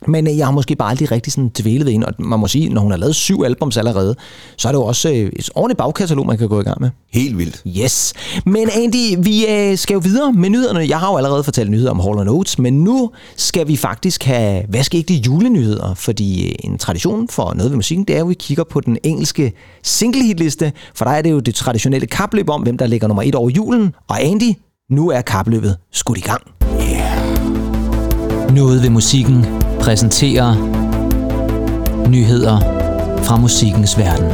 [0.07, 2.47] men øh, jeg har måske bare aldrig rigtig sådan dvælet ved en, og man må
[2.47, 4.15] sige, når hun har lavet syv albums allerede,
[4.57, 6.91] så er det jo også øh, et ordentligt bagkatalog, man kan gå i gang med.
[7.13, 7.63] Helt vildt.
[7.83, 8.13] Yes.
[8.47, 10.81] Men Andy, vi øh, skal jo videre med nyhederne.
[10.89, 14.65] Jeg har jo allerede fortalt nyheder om Hall Oates, men nu skal vi faktisk have
[14.69, 18.65] vaskeægte julenyheder, fordi en tradition for noget ved musikken, det er jo, at vi kigger
[18.65, 22.79] på den engelske single hitliste, for der er det jo det traditionelle kapløb om, hvem
[22.79, 23.95] der ligger nummer et over julen.
[24.09, 24.53] Og Andy,
[24.91, 26.43] Nu er kapløbet skudt i gang.
[28.55, 30.55] Noget ved musikken præsenterer
[32.09, 32.61] nyheder
[33.23, 34.27] fra musikkens verden.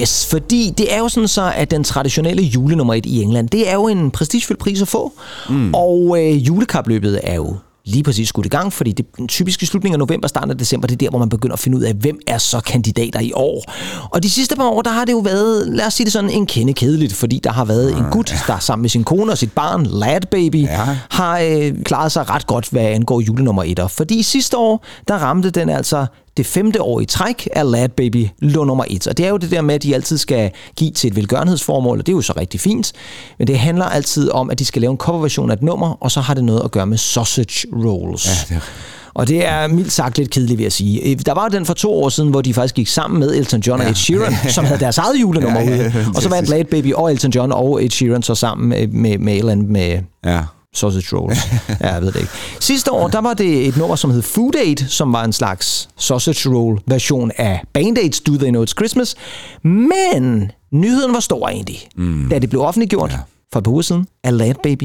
[0.00, 3.70] Yes, fordi det er jo sådan så, at den traditionelle julenummer 1 i England, det
[3.70, 5.12] er jo en prestigefyldt pris at få.
[5.48, 5.74] Mm.
[5.74, 9.94] Og øh, julekapløbet er jo lige præcis skudt i gang, fordi det typisk i slutningen
[10.00, 11.94] af november, starten af december, det er der, hvor man begynder at finde ud af,
[11.94, 13.64] hvem er så kandidater i år.
[14.10, 16.30] Og de sidste par år, der har det jo været, lad os sige det sådan,
[16.30, 19.38] en kende kedeligt, fordi der har været en gut, der sammen med sin kone og
[19.38, 20.96] sit barn, Lad Baby, Ja.
[21.10, 23.90] har øh, klaret sig ret godt, hvad angår julenummer 1.
[23.90, 28.28] Fordi sidste år, der ramte den altså det femte år i træk af Lad Baby
[28.38, 29.06] lå nummer 1.
[29.06, 31.98] Og det er jo det der med, at de altid skal give til et velgørenhedsformål,
[31.98, 32.92] og det er jo så rigtig fint.
[33.38, 36.10] Men det handler altid om, at de skal lave en coverversion af et nummer, og
[36.10, 38.26] så har det noget at gøre med sausage rolls.
[38.26, 38.66] Ja, det er-
[39.14, 41.00] Og det er mildt sagt lidt kedeligt, vil jeg sige.
[41.10, 43.34] Øh, Der var jo den for to år siden, hvor de faktisk gik sammen med
[43.34, 45.92] Elton John og Ed Sheeran, som havde deres eget julenummer Ja, ja, ude.
[45.96, 48.86] ja, Og så vandt Lad Baby og Elton John og Ed Sheeran så sammen med,
[48.88, 50.40] med, med, et andet med Ja.
[50.74, 51.38] Sausage rolls.
[51.80, 52.32] ja, jeg ved det ikke.
[52.60, 55.88] Sidste år, der var det et nummer, som hed Food Aid, som var en slags
[55.96, 59.14] sausage roll version af Band Aids Do They Know It's Christmas.
[59.62, 62.28] Men nyheden var stor egentlig, mm.
[62.30, 63.16] da det blev offentliggjort ja.
[63.52, 64.84] for et par uger siden, at Lad Baby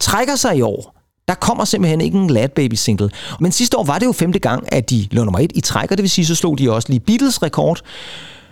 [0.00, 0.94] trækker sig i år.
[1.28, 3.10] Der kommer simpelthen ikke en Lad Baby single.
[3.40, 5.90] Men sidste år var det jo femte gang, at de lå nummer et i træk,
[5.90, 7.80] og det vil sige, så slog de også lige Beatles rekord.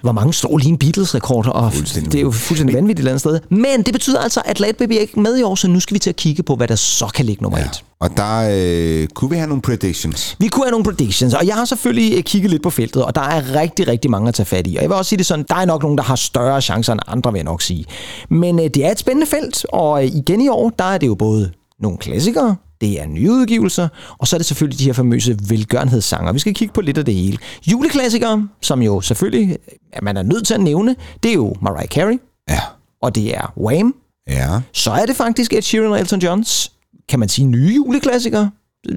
[0.03, 3.21] Hvor mange slår lige en Beatles-rekord, og det er jo fuldstændig vanvittigt et eller andet
[3.21, 3.41] sted.
[3.51, 5.95] Men det betyder altså, at Lad Baby er ikke med i år, så nu skal
[5.95, 7.65] vi til at kigge på, hvad der så kan ligge nummer ja.
[7.65, 7.85] et.
[8.01, 10.37] Og der øh, kunne vi have nogle predictions.
[10.39, 13.15] Vi kunne have nogle predictions, og jeg har selvfølgelig øh, kigget lidt på feltet, og
[13.15, 14.77] der er rigtig, rigtig mange at tage fat i.
[14.77, 16.93] Og jeg vil også sige det sådan, der er nok nogen, der har større chancer
[16.93, 17.85] end andre, vil jeg nok sige.
[18.31, 21.07] Men øh, det er et spændende felt, og øh, igen i år, der er det
[21.07, 24.93] jo både nogle klassikere, det er nye udgivelser, og så er det selvfølgelig de her
[24.93, 26.33] famøse velgørenhedssanger.
[26.33, 27.39] Vi skal kigge på lidt af det hele.
[27.73, 29.59] Juleklassikere, som jo selvfølgelig
[29.93, 32.61] at man er nødt til at nævne, det er jo Mariah Carey, Ja.
[33.03, 33.95] og det er Wham,
[34.29, 34.61] Ja.
[34.73, 36.73] så er det faktisk Ed Sheeran og Elton Johns,
[37.09, 38.51] kan man sige, nye juleklassikere.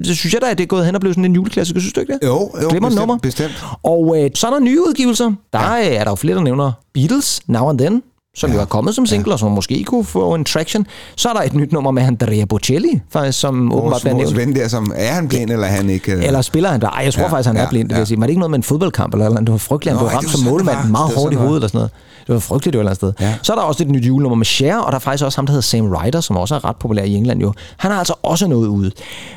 [0.04, 1.92] Det synes jeg da, at det er gået hen og blevet sådan en juleklassiker, synes
[1.92, 2.18] du ikke det?
[2.26, 3.18] Jo, jo Glemmer bestemt, nummer.
[3.18, 3.64] bestemt.
[3.82, 5.32] Og øh, så er der nye udgivelser.
[5.52, 5.94] Der ja.
[5.94, 8.02] er der jo flere, der nævner Beatles, Now and Then,
[8.34, 8.56] som ja.
[8.56, 9.32] jo er kommet som single, ja.
[9.32, 10.86] og som måske kunne få en traction.
[11.16, 14.32] Så er der et nyt nummer med Andrea Bocelli, faktisk, som åbenbart Vores, bliver vores
[14.34, 14.48] nævnt.
[14.48, 16.12] ven der, som er han blind, eller er han ikke?
[16.12, 16.24] øh?
[16.24, 16.88] Eller spiller han der?
[16.88, 18.00] Ej, jeg tror ja, Ja, faktisk, han er ja, blind, det vil ja.
[18.00, 18.18] jeg sige.
[18.20, 19.46] Var det ikke noget med en fodboldkamp eller noget?
[19.46, 20.86] Det var frygteligt, han blev ramt som målmand var.
[20.86, 21.90] meget hårdt i hovedet eller sådan noget.
[22.26, 23.26] Det var frygteligt, det var et eller andet sted.
[23.26, 23.34] Ja.
[23.42, 25.46] Så er der også et nyt julenummer med Cher, og der er faktisk også ham,
[25.46, 27.52] der hedder Sam Ryder, som også er ret populær i England jo.
[27.76, 28.90] Han har altså også noget ude.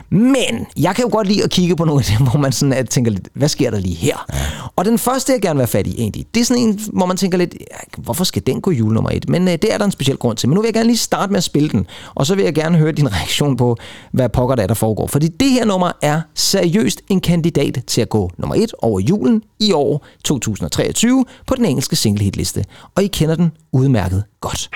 [0.09, 2.73] Men jeg kan jo godt lide at kigge på nogle af dem, hvor man sådan
[2.73, 4.25] at tænker lidt, hvad sker der lige her?
[4.33, 4.39] Ja.
[4.75, 7.05] Og den første, jeg gerne vil have fat i egentlig, det er sådan en, hvor
[7.05, 9.29] man tænker lidt, ja, hvorfor skal den gå julenummer et?
[9.29, 10.49] Men øh, det er der en speciel grund til.
[10.49, 12.55] Men nu vil jeg gerne lige starte med at spille den, og så vil jeg
[12.55, 13.77] gerne høre din reaktion på,
[14.11, 15.07] hvad pokker der, er, der foregår.
[15.07, 19.43] Fordi det her nummer er seriøst en kandidat til at gå nummer et over julen
[19.59, 22.65] i år 2023 på den engelske singlehitliste.
[22.95, 24.69] Og I kender den udmærket godt.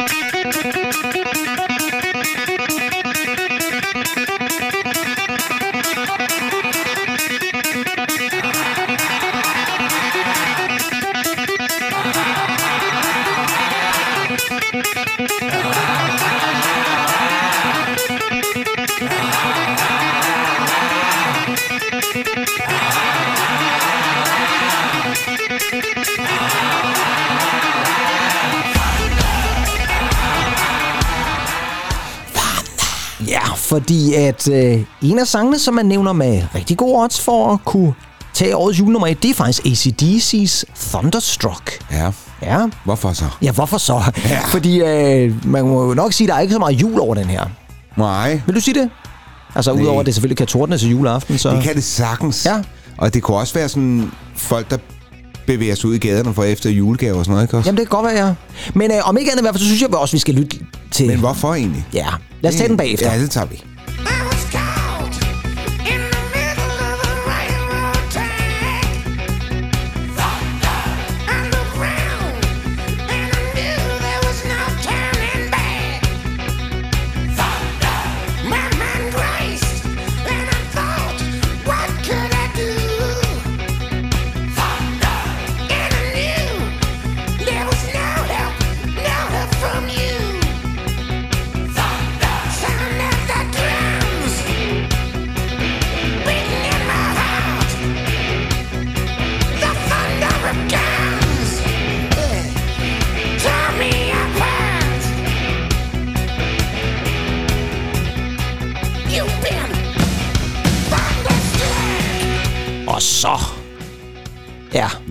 [33.77, 37.59] Fordi at øh, en af sangene, som man nævner med rigtig gode odds for at
[37.65, 37.93] kunne
[38.33, 41.85] tage årets julenummer et, det er faktisk ACDC's Thunderstruck.
[41.91, 42.11] Ja.
[42.41, 43.25] Ja, Hvorfor så?
[43.41, 44.01] ja hvorfor så?
[44.29, 44.39] Ja.
[44.47, 47.15] Fordi øh, man må jo nok sige, at der er ikke så meget jul over
[47.15, 47.45] den her.
[47.97, 48.89] Nej, Vil du sige det?
[49.55, 49.83] Altså Nej.
[49.83, 51.49] udover at det selvfølgelig kan tordne til juleaften, så...
[51.51, 52.45] det kan det sagtens.
[52.45, 52.61] Ja.
[52.97, 54.77] Og det kunne også være sådan folk, der
[55.47, 57.67] bevæger sig ud i gaderne for efter julegaver og sådan noget, ikke også?
[57.67, 58.33] Jamen det kan godt være, ja.
[58.73, 60.57] Men øh, om ikke andet i hvert fald, så synes jeg også, vi skal lytte
[60.91, 61.07] til...
[61.07, 61.85] Men hvorfor egentlig?
[61.93, 62.07] Ja,
[62.41, 63.13] lad os tage den bagefter.
[63.13, 63.63] Ja, det tager vi.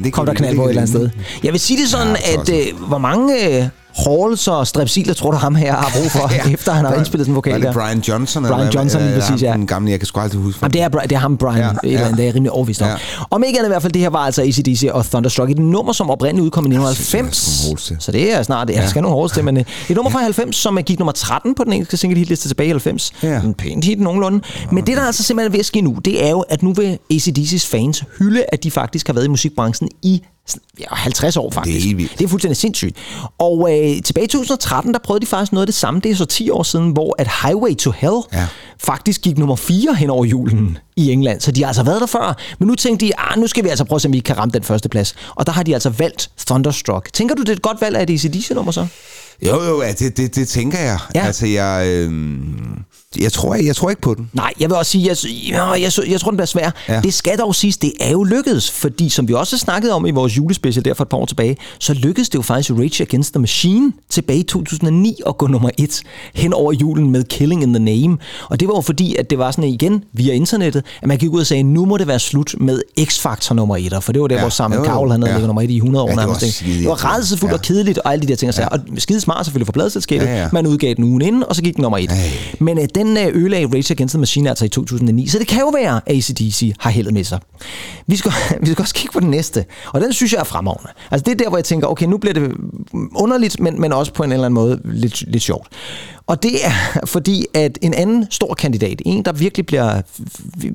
[0.06, 1.10] Det kom der knald på et eller andet sted.
[1.42, 3.68] Jeg vil sige det sådan, Ja, at øh, hvor mange øh,
[4.06, 6.50] halls og strepsiler tror du ham her har brug for, ja.
[6.52, 7.72] efter han har indspillet sådan en vokal Var det der?
[7.72, 8.44] Brian Johnson?
[8.44, 8.74] eller Brian hvad?
[8.74, 9.52] Johnson, lige Eller præcis, ja.
[9.52, 10.58] Den gamle, jeg kan sgu aldrig huske.
[10.62, 12.16] Jamen, det er, det er ham, Brian, Ja, ja, et eller andet, ja.
[12.16, 12.88] det er jeg rimelig overvist om.
[12.88, 12.94] Ja.
[13.30, 15.50] Om ikke andet i hvert fald, det her var altså ACDC og Thunderstruck.
[15.50, 17.62] Et nummer, som oprindeligt udkom i synes, det er sådan 1990.
[17.62, 17.96] nogle halls til.
[18.00, 20.18] Så det er snart, ja, der skal nogle hårdt til, men øh, et nummer fra
[20.18, 23.12] 90, som gik nummer 13 på den engelske single hitliste tilbage i 90.
[23.22, 23.40] Ja.
[23.40, 24.40] En pænt hit nogenlunde.
[24.72, 26.72] Men det, der altså simpelthen er ved at ske nu, det er jo, at nu
[26.72, 30.22] vil ACDC's fans hylde, at de faktisk har været i musikbranchen i
[30.80, 31.74] ja, 50 år faktisk.
[31.74, 32.18] Det er helt vildt.
[32.18, 32.96] Det er fuldstændig sindssygt.
[33.38, 36.00] Og øh, tilbage i 2013, der prøvede de faktisk noget af det samme.
[36.00, 38.46] Det er så 10 år siden, hvor at Highway to Hell Ja.
[38.84, 41.40] faktisk gik nummer 4 hen over julen i England.
[41.40, 42.38] Så de har altså været der før.
[42.58, 44.38] Men nu tænkte de, ah, nu skal vi altså prøve at se, om vi kan
[44.38, 45.14] ramme den første plads.
[45.34, 47.12] Og der har de altså valgt Thunderstruck.
[47.12, 48.86] Tænker du, det er et godt valg af et ACDC-nummer så?
[49.46, 50.98] Jo, jo, ja, det, det, det tænker jeg.
[51.14, 51.26] Ja.
[51.26, 52.12] Altså, jeg, øh,
[53.20, 54.30] jeg, tror, jeg, jeg tror ikke på den.
[54.32, 55.16] Nej, jeg vil også sige, jeg,
[55.50, 56.70] jeg, jeg, jeg tror, den bliver svær.
[56.88, 57.00] Ja.
[57.00, 60.10] Det skal dog siges, det er jo lykkedes, fordi som vi også snakkede om i
[60.10, 63.32] vores julespecial der for et par år tilbage, så lykkedes det jo faktisk Rage Against
[63.34, 66.02] the Machine tilbage i 2009 at gå nummer et
[66.34, 68.18] hen over julen med Killing in the Name.
[68.50, 71.30] Og det var jo fordi, at det var sådan igen via internettet, at man gik
[71.30, 74.28] ud og sagde, nu må det være slut med X-Factor nummer et, for det var
[74.28, 74.40] der, Ja.
[74.40, 74.84] hvor Simon.
[74.84, 75.36] Cowell han havde Ja.
[75.36, 76.56] ligget nummer et i 100 år Ja, det var nærmest.
[76.56, 77.14] skide det var irriterende.
[77.16, 77.56] rædselsfuldt Ja.
[77.56, 78.52] og kedeligt og alle de der ting.
[78.58, 78.66] Ja.
[78.66, 80.26] Og skide smart selvfølgelig for pladselskabet.
[80.26, 80.48] Ja, ja.
[80.52, 82.10] Man udgav den ugen inden, og så gik den nummer et.
[82.10, 82.16] Ej.
[82.58, 85.60] Men øh, den øh, ødelagde Rage Against the Machine altså i 2009, så det kan
[85.60, 87.40] jo være, at ACDC har heldet med sig.
[88.06, 90.90] Vi skal, vi skal også kigge på den næste, og den synes jeg er fremragende.
[91.10, 92.52] Altså det er der, hvor jeg tænker, okay, nu bliver det
[93.14, 95.68] underligt, men, men også på en eller anden måde lidt, lidt sjovt.
[96.26, 96.72] Og det er
[97.14, 100.02] fordi, at en anden stor kandidat, en der virkelig bliver,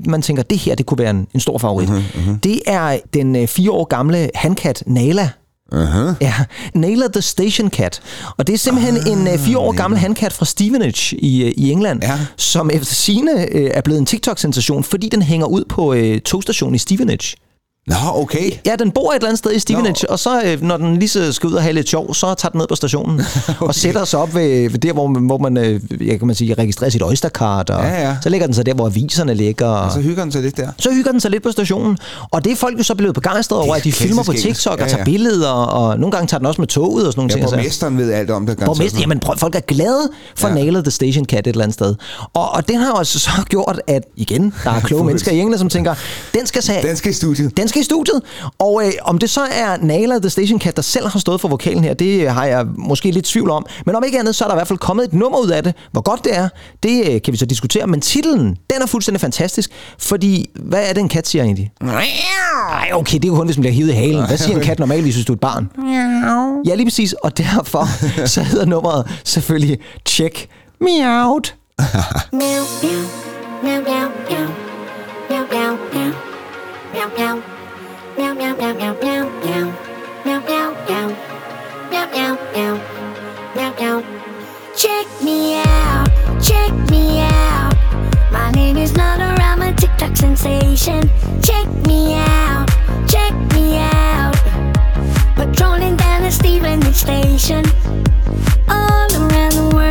[0.06, 2.40] man tænker, det her, det kunne være en, en stor favorit, mm-hmm.
[2.40, 5.30] det er den øh, fire år gamle handkat Nala,
[5.74, 6.16] Uh-huh.
[6.22, 6.34] Ja,
[6.76, 8.02] Naila the Station Cat.
[8.38, 11.50] Og det er simpelthen ah, en uh, fire år gammel handkat fra Stevenage i, uh,
[11.64, 12.20] i England, Ja.
[12.38, 16.76] som efter sine uh, er blevet en TikTok-sensation, fordi den hænger ud på uh, togstationen
[16.76, 17.36] i Stevenage.
[17.88, 18.52] Nå, okay.
[18.66, 21.10] Ja, den bor et eller andet sted i Stevenage, og så øh, når den lige
[21.10, 23.54] så skal ud og have lidt sjov, så tager den ned på stationen okay.
[23.68, 26.36] og sætter sig op ved, ved der, hvor man, hvor man, øh, jeg kan man
[26.36, 28.16] sige, registrerer sit Oystercard, og Ja, ja.
[28.24, 29.66] så ligger den så der, hvor aviserne ligger.
[29.68, 30.70] Og, Så hygger den sig lidt der.
[30.78, 31.98] så hygger den sig lidt på stationen,
[32.32, 34.34] og det er folk jo så blevet begejstret over, Det er at de filmer på.
[34.34, 35.04] TikTok og Ja, tager ja.
[35.04, 37.44] billeder, og nogle gange tager den også med toget og sådan nogle Ja, ting.
[37.44, 37.56] altså.
[37.56, 38.58] borgmesteren ved alt om det.
[38.66, 40.54] Borgmester, jamen prøv, folk er glade for Ja.
[40.56, 40.60] ja.
[40.64, 41.96] Nailed the Station Cat et eller andet sted.
[42.34, 45.60] Og, og den har også så gjort, at igen, der er kloge mennesker i England,
[45.60, 45.96] som tænker,
[46.34, 47.58] den skal, sige, Den skal i studiet.
[47.58, 48.22] den skal i studiet.
[48.60, 51.48] Og øh, om det så er Naila The Station Cat, der selv har stået for
[51.48, 53.66] vokalen her, det har jeg måske lidt tvivl om.
[53.86, 55.64] Men om ikke andet, så er der i hvert fald kommet et nummer ud af
[55.64, 55.76] det.
[55.92, 56.50] Hvor godt det er,
[56.84, 57.88] det øh, kan vi så diskutere.
[57.88, 59.72] Men titlen, den er fuldstændig fantastisk.
[60.00, 61.72] Fordi, hvad er det, en kat siger egentlig?
[61.82, 64.28] Nej, okay, det er jo kun, hvis man bliver hivet i halen.
[64.28, 65.70] Hvad siger en kat normalt, hvis du er et barn?
[66.66, 67.14] Ja, lige præcis.
[67.14, 67.88] Og derfor
[68.28, 70.48] så hedder nummeret selvfølgelig Check
[70.82, 71.56] Me Out.
[72.32, 73.04] Meow, meow,
[73.64, 74.48] meow, meow, meow,
[75.30, 76.14] meow, meow,
[76.94, 77.61] meow, meow,
[78.12, 78.20] station.
[78.20, 79.82] All around
[88.32, 91.10] my name is not a random TikTok sensation.
[91.42, 92.70] Check me out.
[93.08, 94.36] Check me out.
[95.36, 97.66] Patrolling down the Stephenie Station,
[98.70, 99.91] all around the world,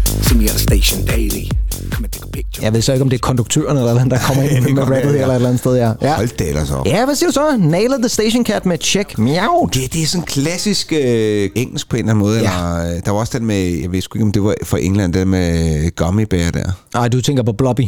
[0.27, 1.45] See me at station daily.
[1.91, 2.63] Come and take a picture.
[2.65, 4.97] Jeg ved så ikke, om det er konduktøren eller hvad, der kommer ind med rappet
[4.97, 5.75] her eller et eller andet sted.
[5.75, 5.91] Ja.
[6.01, 6.15] ja.
[6.15, 6.85] Hold da ellers op.
[6.85, 7.57] Ja, hvad siger du så?
[7.59, 9.73] Nailed the Station Cat med Check Out.
[9.73, 12.39] Det, det er sådan klassisk øh, engelsk på en eller anden måde.
[12.39, 12.43] Ja.
[12.43, 14.79] Eller, øh, der var også den med, jeg ved sgu ikke, om det var fra
[14.79, 16.71] England, den med gummy bear der.
[16.93, 17.83] Nej, du tænker på Blobby.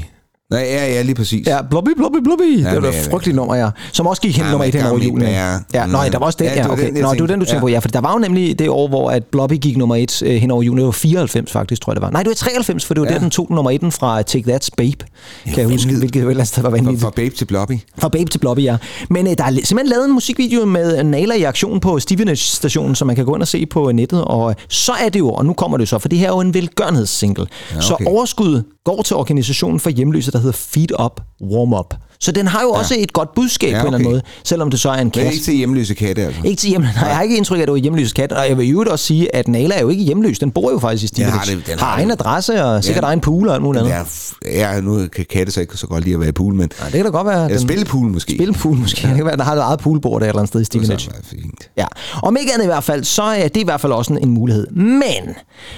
[0.54, 1.48] Nej, ja, ja, lige præcis.
[1.48, 2.63] Ja, Blobby, Blobby, Blobby.
[2.63, 3.70] Ja, det var et frygteligt nummer, ja.
[3.92, 5.26] Som også gik hen Ja, nummer et hen over julen.
[5.26, 5.63] Bear.
[5.74, 6.48] Ja, nej, der var også den.
[6.48, 6.86] Ja, Ja, okay.
[6.94, 7.80] den, Nå, det var den, du tænker på, ja.
[7.80, 10.52] For der var jo nemlig det år, hvor at Blobby gik nummer et øh, hen
[10.52, 10.78] over julen.
[10.78, 12.10] Det var 94 faktisk, tror jeg det var.
[12.10, 13.13] Nej, det var 93, for det var Ja.
[13.13, 14.98] der, den tog nummer eten fra Take That's Babe.
[15.46, 17.02] Kan jeg huske, hvilket jo et eller andet sted var Fra, vanvittigt.
[17.04, 17.74] fra Babe til Blobby.
[17.98, 18.78] Fra Babe til Blobby, ja.
[19.10, 23.08] Men øh, der er simpelthen lavet en musikvideo med Nala i aktion på Stevenage-stationen, som
[23.08, 24.24] man kan gå ind og se på nettet.
[24.24, 26.32] Og øh, så er det jo, og nu kommer det så, for det her er
[26.32, 27.48] jo en velgørenhedssingle.
[27.72, 27.84] Ja, okay.
[27.88, 32.47] Så overskuddet går til organisationen for hjemløse, der hedder Feed Up Warm Up, så den
[32.47, 34.13] har jo også et godt budskab Ja, ja, på en eller anden okay.
[34.15, 35.34] måde, selvom det så er en Men kasse.
[35.34, 36.41] ikke til hjemløse katte, altså.
[36.45, 36.82] Ikke til hjem.
[36.82, 38.32] Nej, jeg har ikke indtryk af, at det var hjemløs kat.
[38.32, 40.39] Og jeg vil jo også sige, at Nala er jo ikke hjemløs.
[40.39, 41.34] Den bor jo faktisk i Stiglitz.
[41.36, 43.07] har det- den har har egen adresse og sikkert Ja.
[43.07, 43.95] egen pool og alt muligt andet.
[44.45, 46.71] Ja, ja, nu kan katte så ikke så godt lide at være i pool, men...
[46.80, 47.45] Ja, det kan da godt være.
[47.45, 48.34] Eller spillepool måske.
[48.36, 49.01] Spillepool måske.
[49.03, 49.07] Ja.
[49.07, 50.97] Det kan være, der har et eget poolbord der et eller andet sted i er
[50.97, 51.69] så fint.
[51.78, 51.86] Ja,
[52.24, 54.67] om ikke andet i hvert fald, så er det i hvert fald også en, mulighed.
[54.71, 55.36] Men,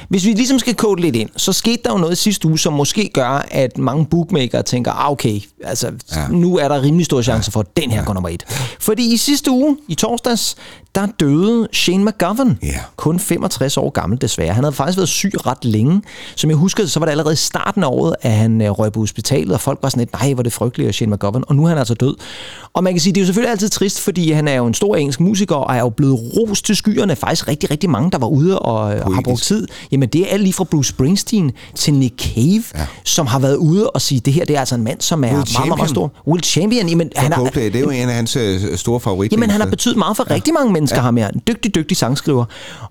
[0.10, 2.74] hvis vi ligesom skal kode lidt ind, så skete der jo noget sidste uge, som
[2.74, 7.22] måske gør, at mange bookmakere tænker, ah, okay, altså Ja nu er der rimelig stor
[7.22, 8.44] chance for, at den her går nummer et.
[8.80, 10.56] Fordi i sidste uge, i torsdags,
[10.96, 12.58] der døde Shane McGovern.
[12.64, 12.80] Ja.
[12.96, 14.54] Kun 65 år gammel desværre.
[14.54, 16.02] Han havde faktisk været syg ret længe.
[16.36, 18.92] Som jeg husker, så var det allerede i starten af året, at han øh, røg
[18.92, 21.44] på hospitalet, og folk var sådan lidt, nej, hvor det frygteligt, at Shane McGovern.
[21.48, 22.16] Og nu er han altså død.
[22.74, 24.74] Og man kan sige, det er jo selvfølgelig altid trist, fordi han er jo en
[24.74, 27.16] stor engelsk musiker, og er jo blevet rost til skyerne.
[27.16, 29.24] Faktisk rigtig, rigtig mange, der var ude og øh, har Poetisk.
[29.26, 29.68] brugt tid.
[29.92, 32.86] Jamen, det er alt lige fra Bruce Springsteen til Nick Cave, ja.
[33.04, 35.28] som har været ude og sige, det her det er altså en mand, som er
[35.32, 35.88] meget, meget, meget Champion.
[35.90, 36.12] stor.
[36.28, 39.00] Will Champion, jamen, Han er, er, Coldplay, det er jo en af hans øh, store
[39.00, 39.38] favoritter.
[39.38, 40.36] Jamen, han har betydet meget for ja.
[40.36, 41.02] rigtig mange mennesker, ja.
[41.02, 41.28] ham her.
[41.28, 42.46] En dygtig, dygtig sangskriver.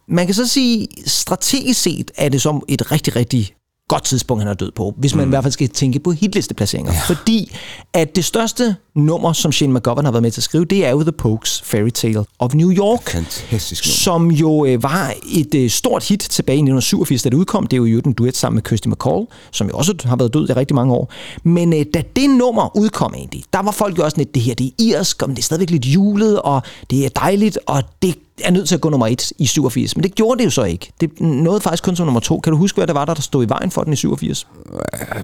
[0.09, 3.55] Man kan så sige, strategisk set er det som et rigtig, rigtig
[3.89, 5.28] godt tidspunkt, han er død på, hvis man mm.
[5.28, 6.93] i hvert fald skal tænke på hitlisteplaceringer.
[6.93, 7.01] Ja.
[7.07, 7.57] Fordi
[7.93, 10.91] at det største nummer, som Shane McGovern har været med til at skrive, det er
[10.91, 13.11] jo The Pokes Fairy Tale of New York.
[13.11, 13.95] Fantastisk nummer.
[13.95, 17.66] Som jo øh, var et øh, stort hit tilbage i 1987, da det udkom.
[17.66, 20.49] Det er jo en duet sammen med Kirsty McCall, som jo også har været død
[20.49, 21.12] i rigtig mange år.
[21.43, 24.55] Men øh, da det nummer udkom egentlig, der var folk jo også lidt, det her
[24.55, 28.14] det er irsk, og det er stadigvæk lidt julet, og det er dejligt, og det
[28.43, 29.97] er nødt til at gå nummer et i 87.
[29.97, 30.93] Men det gjorde det jo så ikke.
[31.01, 32.41] Det nåede faktisk kun som nummer to.
[32.41, 34.47] Kan du huske, hvad det var, der stod i vejen for den i 87?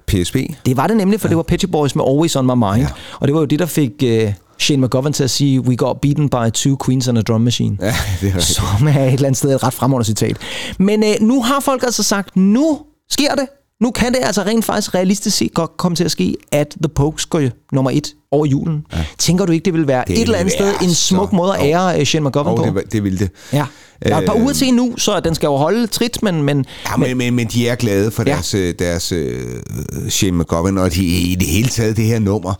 [0.07, 0.37] PSP.
[0.67, 1.31] Det var det nemlig, for ja.
[1.31, 2.77] det var Petty Boys med Always On My Mind.
[2.77, 2.89] Ja.
[3.21, 6.01] Og det var jo det, der fik uh, Shane McGovern til at sige, We got
[6.01, 7.79] beaten by two queens and a drum machine.
[7.81, 8.45] Ja, det er rigtigt.
[8.45, 10.37] Som er et eller andet sted et ret fremragende citat.
[10.79, 12.79] Men uh, nu har folk altså sagt, nu
[13.11, 13.47] sker det.
[13.81, 16.89] Nu kan det altså rent faktisk realistisk set godt komme til at ske, at The
[16.95, 18.85] Pokes går nummer et over julen.
[18.93, 19.05] Ja.
[19.19, 21.57] Tænker du ikke, det vil være Det et eller andet sted en smuk så- måde
[21.59, 22.79] at ære øh, Shane McGovern Og på?
[22.81, 23.31] det, det ville det.
[23.53, 23.67] Ja.
[24.03, 26.43] Der er et par Øh, uger til nu, så den skal jo holde trit, men,
[26.43, 28.33] men, Ja, men, men, men de er glade for Ja.
[28.35, 28.73] deres, ja.
[28.73, 32.55] deres uh, Shane McGovern, og de, i det hele taget det her nummer,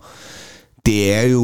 [0.85, 1.43] det er jo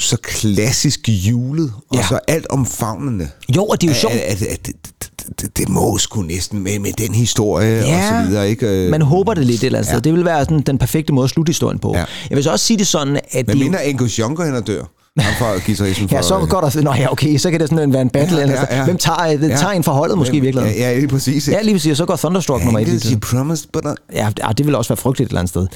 [0.00, 2.06] så klassisk julet, og Ja.
[2.08, 3.28] så alt omfavnende.
[3.56, 4.14] jo, og det er jo sjovt.
[4.14, 8.24] At, at, at, det, det, det må sgu næsten med, med den historie og så
[8.28, 8.66] videre, ikke?
[8.84, 9.92] Øh, man håber det lidt et eller andet Ja.
[9.94, 9.98] ja.
[9.98, 10.02] sted.
[10.04, 11.92] Det vil være sådan, den perfekte måde at slutte historien på.
[11.94, 11.98] Ja.
[12.00, 12.04] Ja.
[12.30, 13.46] Jeg vil så også sige det sådan, at...
[13.46, 14.82] Men mindre Angus Younger hen og dør.
[15.18, 16.16] Ham fra guitaristen for...
[16.16, 16.82] Ja, så går der...
[16.82, 18.38] Nå ja, okay, så kan det sådan være en battle.
[18.38, 18.84] Ja, Ja, ja, ja, ja.
[18.84, 19.36] Hvem tager, Ja.
[19.56, 20.78] tager en forholdet måske i virkeligheden?
[20.78, 21.48] Ja, ja, lige præcis.
[21.48, 21.96] Ja, lige præcis.
[21.98, 23.18] Så går Thunderstruck nummer et.
[23.22, 23.84] promised, but.
[24.14, 25.66] Ja, det- ah, det vil også være frygteligt et eller andet sted.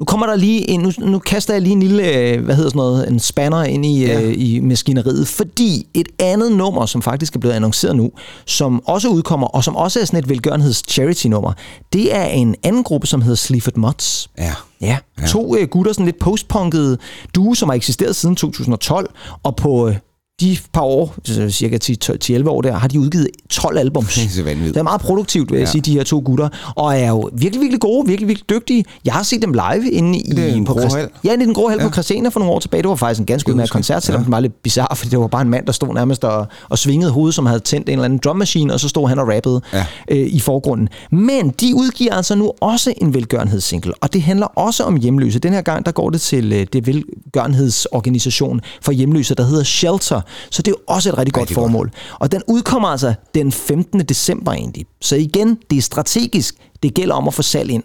[0.00, 2.70] Nu kommer der lige en, nu, nu kaster jeg lige en lille, øh, hvad hedder
[2.70, 4.20] sådan noget, en spanner ind i, Ja.
[4.20, 4.26] ja.
[4.26, 8.10] øh, i maskineriet, fordi et andet nummer, som faktisk er blevet annonceret nu,
[8.46, 11.52] som også udkommer, og som også er sådan et velgørenheds charity-nummer,
[11.92, 14.30] det er en anden gruppe, som hedder Sleaford Mods.
[14.38, 14.52] Ja.
[14.80, 15.26] Ja, ja.
[15.26, 16.98] to øh, gutter, sådan lidt postpunkede
[17.34, 19.10] duo, som har eksisteret siden 2012,
[19.42, 19.96] og på øh,
[20.40, 21.14] de par år,
[21.50, 24.14] cirka 10-11 år der, har de udgivet 12 albums.
[24.36, 24.54] Det er.
[24.54, 25.70] Det er meget produktivt, vil jeg Ja.
[25.70, 28.84] sige, de her to gutter, og er jo virkelig, virkelig gode, virkelig, virkelig dygtige.
[29.04, 31.08] Jeg har set dem live inde i, Det er på grå hal.
[31.24, 31.86] Ja, i den grå hal Ja.
[31.86, 32.82] på Christiania for nogle år tilbage.
[32.82, 34.24] Det var faktisk en ganske udmærket koncert, selvom Ja.
[34.24, 36.78] den var lidt bizarre, fordi det var bare en mand, der stod nærmest og, og
[36.78, 39.60] svingede hovedet, som havde tændt en eller anden drummaskine, og så stod han og rappede
[39.72, 39.86] Ja.
[40.08, 40.88] øh, i forgrunden.
[41.10, 45.38] Men de udgiver altså nu også en velgørenhedssingle, og det handler også om hjemløse.
[45.38, 50.20] Den her gang, der går det til øh, det velgørenhedsorganisation for hjemløse, der hedder Shelter.
[50.50, 51.64] Så det er jo også et rigtig godt Rigtig godt.
[51.64, 51.90] formål.
[52.20, 54.00] Og den udkommer altså den 15.
[54.00, 54.86] december egentlig.
[55.00, 56.54] Så igen, det er strategisk.
[56.82, 57.82] Det gælder om at få salg ind.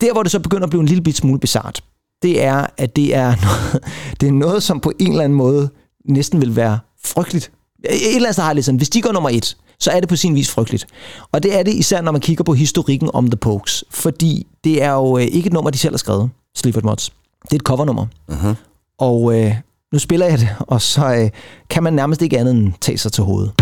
[0.00, 1.84] Der, hvor det så begynder at blive en lille bit smule bizart,
[2.22, 3.84] det er, at det er, noget,
[4.20, 5.68] det er noget, som på en eller anden måde
[6.08, 7.50] næsten vil være frygteligt.
[7.84, 10.00] Et eller andet sted har jeg lidt sådan, hvis de går nummer et, så er
[10.00, 10.86] det på sin vis frygteligt.
[11.32, 13.84] Og det er det især, når man kigger på historikken om The Pokes.
[13.90, 17.12] Fordi det er jo øh, ikke et nummer, de selv har skrevet, Sleaford Mods.
[17.42, 18.06] Det er et covernummer.
[18.32, 18.54] Uh-huh.
[18.98, 19.54] Og øh,
[19.94, 21.30] nu spiller jeg det, og så øh,
[21.70, 23.52] kan man nærmest ikke andet end tage sig til hovedet.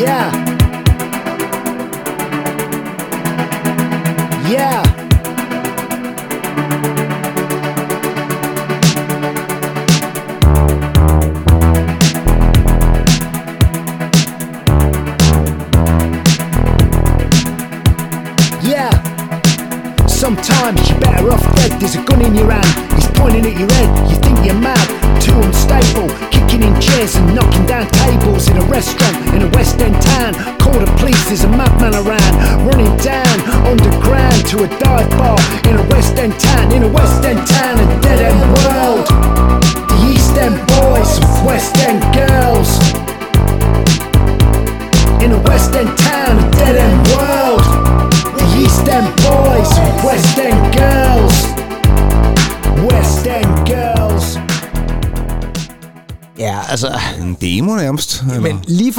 [0.00, 0.31] Yeah.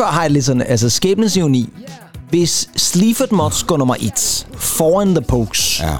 [0.03, 1.69] Før har jeg lidt sådan, altså skæbnens ironi.
[2.29, 5.95] Hvis Sleaford Mods går nummer et foran The Pokes, Ja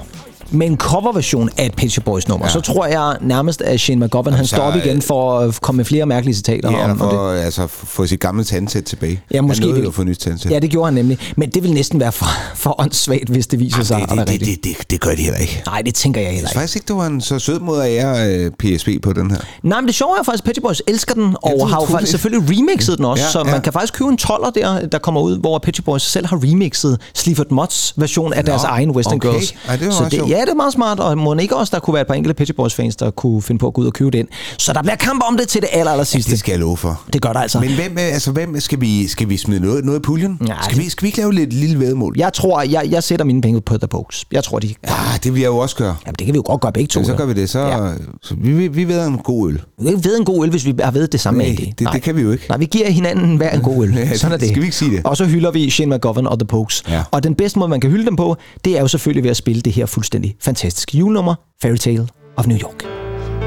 [0.54, 2.52] med en coverversion af et Pet Shop Boys nummer, Ja.
[2.52, 5.60] så tror jeg nærmest, at Shane McGovern, han så, står op igen øh, for at
[5.60, 7.08] komme med flere mærkelige citater Ja, om, om det.
[7.10, 9.20] for altså, få sit gamle tandsæt tilbage.
[9.34, 10.52] Ja, måske Han at få nyt tandsæt.
[10.52, 11.18] Ja, det gjorde han nemlig.
[11.36, 14.26] Men det vil næsten være for, for åndssvagt, hvis det viser sig det, at være
[14.26, 15.62] det, det, det, det, det gør de heller ikke.
[15.66, 16.60] Nej, det tænker jeg Jeg heller synes ikke.
[16.60, 19.38] faktisk ikke, det var en så sød måde at ære øh, PSP på den her.
[19.62, 21.66] Nej, men det sjove er faktisk, at Pet Shop Boys elsker den, og det er
[21.66, 23.50] har jo faktisk selvfølgelig remixet den også, Ja, så ja.
[23.52, 26.26] man kan faktisk købe en 12'er der, der kommer ud, hvor Pet Shop Boys selv
[26.26, 29.30] har remixet Sleaford Mods version af deres egen Western okay.
[29.30, 29.54] Girls.
[29.68, 31.80] Ej, det var så det, ja, det er meget smart, og må ikke også, der
[31.80, 33.80] kunne være et par enkelte Pet Shop Boys fans, der kunne finde på at gå
[33.80, 34.26] ud og købe den.
[34.58, 36.30] Så der bliver kamp om det til det aller, aller sidste.
[36.30, 37.02] Det skal jeg love for.
[37.12, 37.60] Det gør der altså.
[37.60, 40.38] Men hvem, øh, altså, hvem skal, vi, skal vi smide noget, noget i puljen?
[40.48, 42.14] Ja, skal, vi, skal vi ikke lave lidt lille vedmål?
[42.18, 44.24] Jeg tror, jeg, jeg sætter mine penge på The Pokes.
[44.32, 44.74] Jeg tror, de...
[44.88, 45.96] Ja, det vil jeg jo også gøre.
[46.06, 47.00] Jamen, det kan vi jo godt gøre begge to.
[47.00, 47.50] Ja, så gør vi det.
[47.50, 47.84] Så, Ja.
[47.84, 47.92] ja.
[48.22, 49.60] så vi, vi, vi ved en god øl.
[49.80, 52.16] Vi ved en god øl, hvis vi har ved det samme Nej, det- det kan
[52.16, 52.44] vi jo ikke.
[52.48, 53.94] Nej, vi giver hinanden hver en god øl.
[53.94, 54.48] Ja, Sådan er det.
[54.48, 55.00] skal vi ikke sige det?
[55.04, 56.82] Og så hylder vi Shane McGovern og The Pokes.
[56.88, 57.02] Ja.
[57.10, 59.36] Og den bedste måde, man kan hylde dem på, det er jo selvfølgelig ved at
[59.36, 62.82] spille det her fuldstændig fantastiske julenummer, Fairy Tale of New York.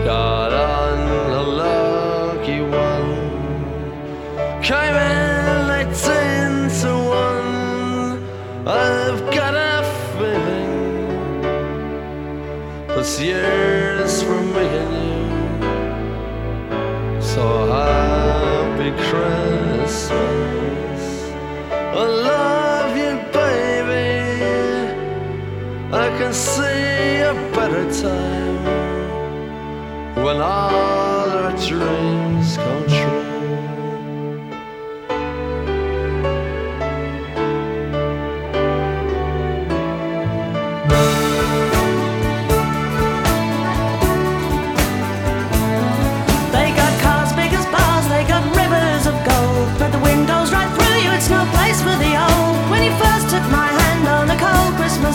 [0.06, 1.00] God on
[1.32, 3.18] a lucky one.
[4.64, 5.94] Came in at
[6.82, 8.20] to one.
[8.68, 9.84] I've got a
[10.18, 11.42] feeling
[12.96, 15.28] this year's for me and you.
[17.22, 17.67] So
[26.18, 28.64] can see a better time
[30.24, 32.17] when all our dreams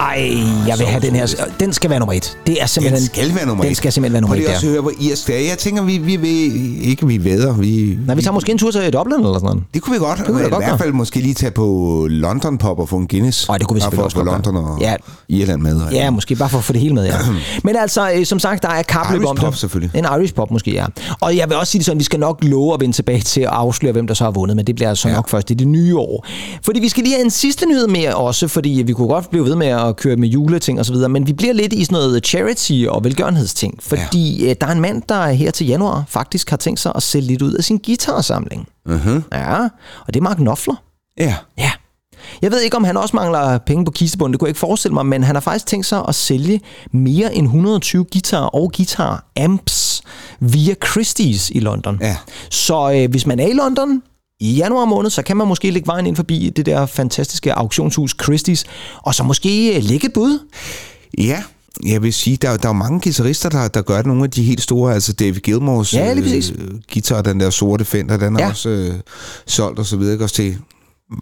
[0.00, 0.30] Ej,
[0.68, 1.26] jeg vil have den her.
[1.60, 2.38] Den skal være nummer et.
[2.46, 3.00] Det er simpelthen...
[3.00, 3.76] Den skal være nummer Den et.
[3.76, 4.56] skal simpelthen være nummer Prøv et, lige ja.
[4.56, 5.48] også at høre, hvor irsk det er.
[5.48, 7.52] Jeg tænker, vi, vi vil ikke, vi væder.
[7.54, 9.62] Vi, Nej, vi tager måske en tur til Dublin eller sådan noget.
[9.74, 10.24] Det kunne vi godt.
[10.24, 13.08] kunne vi I godt hvert fald måske lige tage på London Pop og få en
[13.08, 13.48] Guinness.
[13.48, 14.94] Ej, det kunne vi selvfølgelig også godt London og Ja.
[15.28, 15.80] Irland med.
[15.92, 17.12] Ja, måske bare for at få det hele med, ja.
[17.64, 19.60] Men altså, øh, som sagt, der er kapløb om pop det.
[19.60, 19.98] selvfølgelig.
[19.98, 20.84] En Irish pop måske, ja.
[21.20, 23.40] Og jeg vil også sige det sådan, vi skal nok love at vende tilbage til
[23.40, 25.14] at afsløre, hvem der så har vundet, men det bliver altså Ja.
[25.14, 26.26] nok først i det nye år.
[26.62, 29.44] Fordi vi skal lige have en sidste nyhed med også, fordi vi kunne godt blive
[29.44, 31.94] ved med at køre med juleting og så videre, men vi bliver lidt i sådan
[31.94, 34.54] noget charity og velgørenhedsting, fordi ja.
[34.60, 37.42] der er en mand, der her til januar faktisk har tænkt sig at sælge lidt
[37.42, 38.68] ud af sin guitarsamling.
[38.88, 39.22] Uh-huh.
[39.32, 39.62] Ja,
[40.06, 40.74] og det er Mark Knopfler.
[41.18, 41.34] Ja.
[41.58, 41.70] Ja.
[42.42, 44.94] Jeg ved ikke, om han også mangler penge på kistebunden, det kunne jeg ikke forestille
[44.94, 46.60] mig, men han har faktisk tænkt sig at sælge
[46.92, 50.02] mere end 120 guitar og guitar amps
[50.40, 51.98] via Christie's i London.
[52.00, 52.16] Ja.
[52.50, 54.02] Så øh, hvis man er i London
[54.40, 58.14] i januar måned, så kan man måske lægge vejen ind forbi det der fantastiske auktionshus
[58.22, 58.64] Christie's,
[59.02, 60.38] og så måske øh, lægge et bud.
[61.18, 61.42] Ja,
[61.86, 64.06] jeg vil sige, der, der er jo mange guitarister, der, der gør det.
[64.06, 66.42] Nogle af de helt store, altså David Gilmores Ja, øh,
[66.92, 68.48] guitar, den der sorte Fender, den er Ja.
[68.48, 68.94] også øh,
[69.46, 70.22] solgt og så videre.
[70.24, 70.56] Også til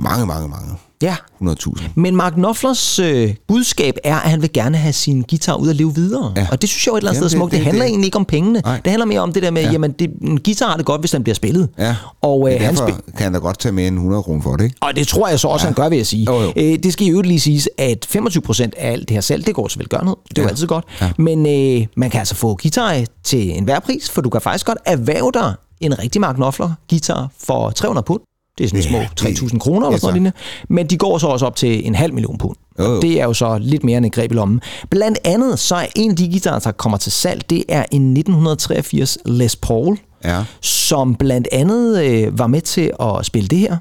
[0.01, 0.75] mange, mange, mange.
[1.05, 1.17] Ja.
[1.43, 1.83] 100.000.
[1.95, 5.75] Men Mark Knopflers øh, budskab er, at han vil gerne have sin guitar ud og
[5.75, 6.33] leve videre.
[6.37, 6.47] Ja.
[6.53, 7.51] Og det synes jeg jo et eller andet Jamen, sted er smukt.
[7.53, 8.61] Det, det- handler det- egentlig ikke om pengene.
[8.65, 8.81] Nej.
[8.85, 9.67] Det handler mere om det der med, ja.
[9.67, 9.73] Ja.
[9.73, 11.69] jamen det, en guitar har det godt, hvis den bliver spillet.
[11.79, 11.97] Ja.
[12.23, 14.65] Og, øh, han spil- kan han da godt tage mere end 100 kroner for det,
[14.65, 14.77] ikke?
[14.81, 15.69] og det tror jeg så også, ja.
[15.69, 16.25] han gør, vil jeg sige.
[16.25, 16.53] Jo, jo.
[16.57, 19.69] Øh, det skal jo lige siges, at 25% af alt det her salg, det går
[19.69, 20.17] til velgørenhed.
[20.29, 20.51] Det er jo Ja.
[20.51, 20.85] altid godt.
[21.01, 21.11] Ja.
[21.19, 24.79] Men øh, man kan altså få guitar til enhver pris, for du kan faktisk godt
[24.87, 28.21] erhverve dig en rigtig Mark Knopfler guitar for 300 pund.
[28.59, 28.99] Det er sådan Ja, små
[29.29, 30.35] det- 3.000 kroner eller sådan noget.
[30.69, 32.57] Men de går så også op til en halv million pund.
[32.79, 34.61] Og Det er jo så lidt mere end et greb i lommen.
[34.91, 38.13] Blandt andet så er en af de guitarer, der kommer til salg, det er en
[38.13, 40.45] 1983 Les Paul, Ja.
[40.61, 43.77] som blandt andet øh, var med til at spille det her.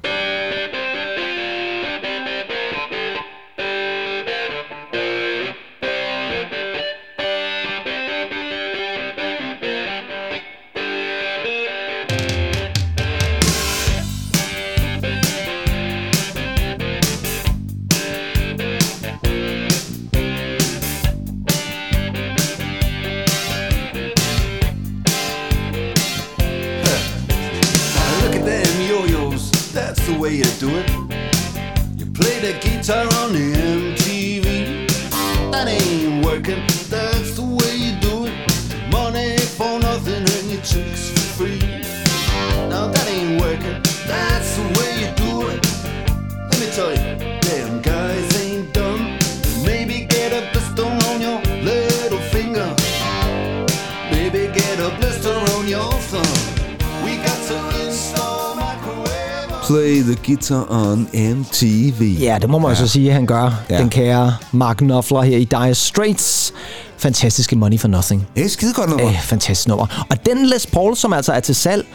[59.74, 62.16] Play the guitar on MTV.
[62.20, 62.74] Ja, det må man ja.
[62.74, 63.64] så sige, at han gør.
[63.70, 63.74] Ja.
[63.74, 63.80] Ja.
[63.80, 66.54] Den kære Mark Knopfler her i Dire Straits.
[66.98, 68.26] Fantastiske Money for Nothing.
[68.34, 69.08] Det er et skide godt nummer.
[69.08, 70.06] Øh, fantastisk nummer.
[70.10, 71.86] Og den Les Paul, som altså er til salg,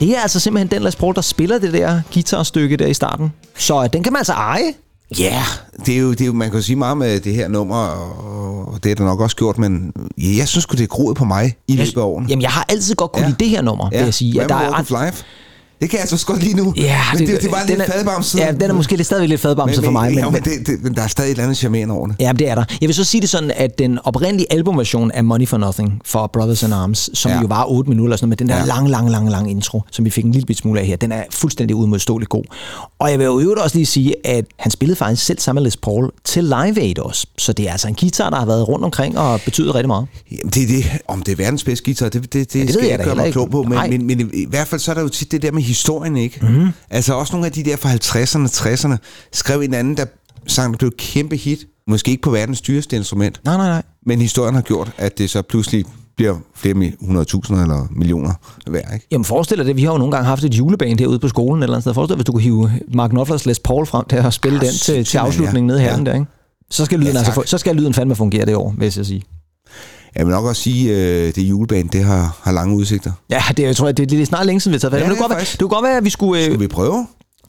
[0.00, 3.32] det er altså simpelthen den Les Paul, der spiller det der guitarstykke der i starten.
[3.58, 4.72] Så øh, den kan man altså eje.
[5.18, 5.42] Ja,
[5.86, 7.76] det er, jo, det er jo, man kan jo sige meget med det her nummer,
[7.76, 11.24] og det er det nok også gjort, men ja, jeg synes det er groet på
[11.24, 12.26] mig i løbet af årene.
[12.28, 13.28] Jamen, jeg har altid godt kunne ja.
[13.28, 14.32] lide det her nummer, vil jeg sige.
[14.32, 15.24] Ja, Ja, der er, Life.
[15.80, 16.74] Det kan jeg altså også godt lide nu.
[16.76, 18.38] Ja, men det, det, var den lidt er- fadbamset.
[18.38, 20.06] Ja, den er måske lidt stadigvæk lidt fadbamset for mig.
[20.06, 22.06] Men, Men, ja, men, det, det, men der er stadig et eller andet charmerende over
[22.06, 22.16] det.
[22.20, 22.64] Ja, det er der.
[22.80, 26.30] Jeg vil så sige det sådan, at den oprindelige albumversion af Money for Nothing for
[26.32, 27.34] Brothers in Arms, som ja.
[27.36, 27.40] Ja.
[27.42, 28.60] jo var 8 minutter, og sådan noget, med den der Ja.
[28.60, 28.66] ja.
[28.66, 31.12] lang, lang, lang, lang intro, som vi fik en lille bit smule af her, den
[31.12, 32.44] er fuldstændig udmodståeligt god.
[32.98, 35.66] Og jeg vil jo øvrigt også lige sige, at han spillede faktisk selv sammen med
[35.66, 37.26] Les Paul til Live Aid også.
[37.38, 40.06] Så det er altså en guitar, der har været rundt omkring og betydet rigtig meget.
[40.32, 40.84] Jamen, det er det.
[41.08, 43.14] Om det er verdens bedste guitar, det, det, det, det det skal jeg ikke gøre
[43.14, 43.62] mig klog på.
[43.62, 46.16] Men, men, men i hvert fald så er der jo tit det der med historien,
[46.16, 46.38] ikke?
[46.46, 46.68] Mm.
[46.90, 48.96] Altså også nogle af de der fra 50'erne, 60'erne,
[49.32, 50.04] skrev en anden, der
[50.46, 51.58] sang, der blev et kæmpe hit.
[51.88, 53.40] Måske ikke på verdens dyreste instrument.
[53.44, 53.82] Nej, nej, nej.
[54.06, 55.84] Men historien har gjort, at det så pludselig
[56.16, 58.32] bliver flere mi- hundredtusinder eller millioner
[58.70, 59.06] værd, ikke?
[59.10, 61.62] Jamen forestil dig det, vi har jo nogle gange haft et juleband herude på skolen
[61.62, 61.94] eller andet sted.
[61.94, 64.68] Forestil dig, hvis du kunne hive Mark Knopflers Les Paul frem til at spille den
[64.82, 65.74] til, til afslutningen ja.
[65.74, 66.10] nede herren Ja.
[66.12, 66.26] der, ikke?
[66.70, 67.46] Så skal, lyden Ja, altså, tak.
[67.46, 69.22] så skal lyden fandme fungere det år, vil jeg sige.
[70.16, 73.12] Jeg vil nok også sige, at det juleband, det har, har lange udsigter.
[73.30, 75.00] Ja, det, jeg tror, jeg, det, det er snart længe siden, vi har taget fat.
[75.00, 76.40] Ja, det, det kunne godt være, det kunne godt være, at vi skulle...
[76.40, 77.06] Øh, Skal vi prøve?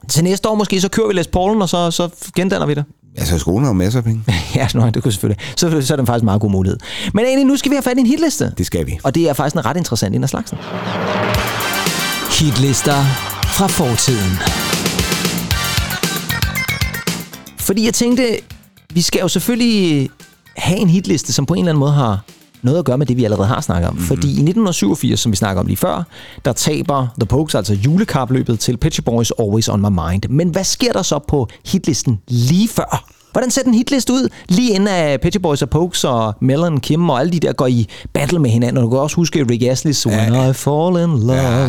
[0.09, 2.86] Til næste år måske, så kører vi Les Paulen, og så, så gendanner vi det.
[3.18, 4.24] Altså, skolen har jo masser af penge.
[4.55, 5.45] ja, nej, det kunne selvfølgelig.
[5.55, 6.80] Så, så er det faktisk en meget god mulighed.
[7.13, 8.53] Men egentlig, nu skal vi have fat i en hitliste.
[8.57, 8.99] Det skal vi.
[9.03, 10.57] Og det er faktisk en ret interessant en af slagsen.
[12.39, 13.03] Hitlister
[13.45, 14.38] fra fortiden.
[17.59, 18.39] Fordi jeg tænkte,
[18.93, 20.09] vi skal jo selvfølgelig
[20.57, 22.24] have en hitliste, som på en eller anden måde har
[22.62, 23.93] noget at gøre med det, vi allerede har snakket om.
[23.93, 24.08] Mm-hmm.
[24.08, 26.03] Fordi i 1987, som vi snakker om lige før,
[26.45, 30.24] der taber The Pogues altså julekapløbet til Shop Boys Always On My Mind.
[30.30, 33.16] Men hvad sker der så på hitlisten lige før?
[33.38, 34.30] Hvordan ser den hitliste ud?
[34.48, 37.54] Lige inden af Pet Shop Boys og Pokes og Mellon, Kim og alle de der
[37.54, 38.78] går i battle med hinanden.
[38.78, 41.34] Og du kan også huske Rick Astley's When I Fall In Love.
[41.34, 41.66] Ja,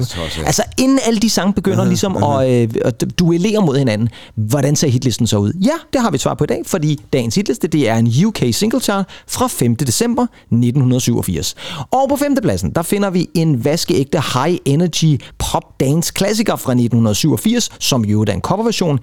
[0.46, 4.76] altså inden alle de sange begynder Mhm, ligesom at, øh, at duellere mod hinanden, hvordan
[4.76, 5.52] ser hitlisten så ud?
[5.64, 8.12] Ja, det har vi et svar på i dag, fordi dagens hitliste det er en
[8.26, 9.76] UK single chart fra 5.
[9.76, 11.54] december 1987.
[11.90, 12.36] Og på 5.
[12.42, 18.22] pladsen, der finder vi en vaskeægte high energy pop dance klassiker fra 1987, som jo
[18.22, 18.98] er en coverversion.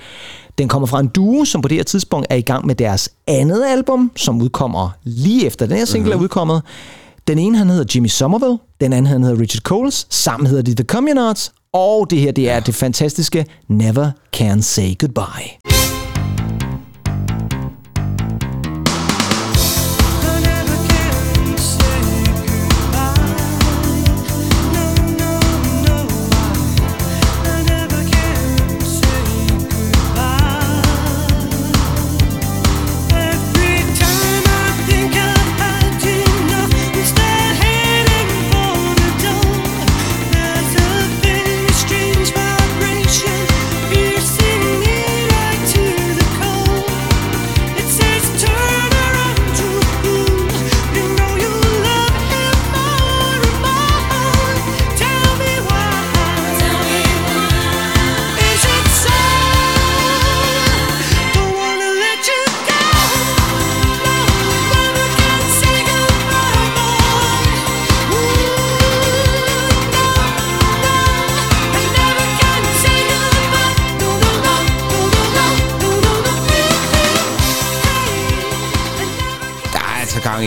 [0.57, 3.09] Den kommer fra en duo, som på det her tidspunkt er i gang med deres
[3.27, 6.61] andet album, som udkommer lige efter den her single er udkommet.
[7.27, 10.75] Den ene han hedder Jimmy Somerville, den anden han hedder Richard Coles, sammen hedder de
[10.75, 16.04] The Communards, og det her det er det fantastiske Never Can Say Goodbye.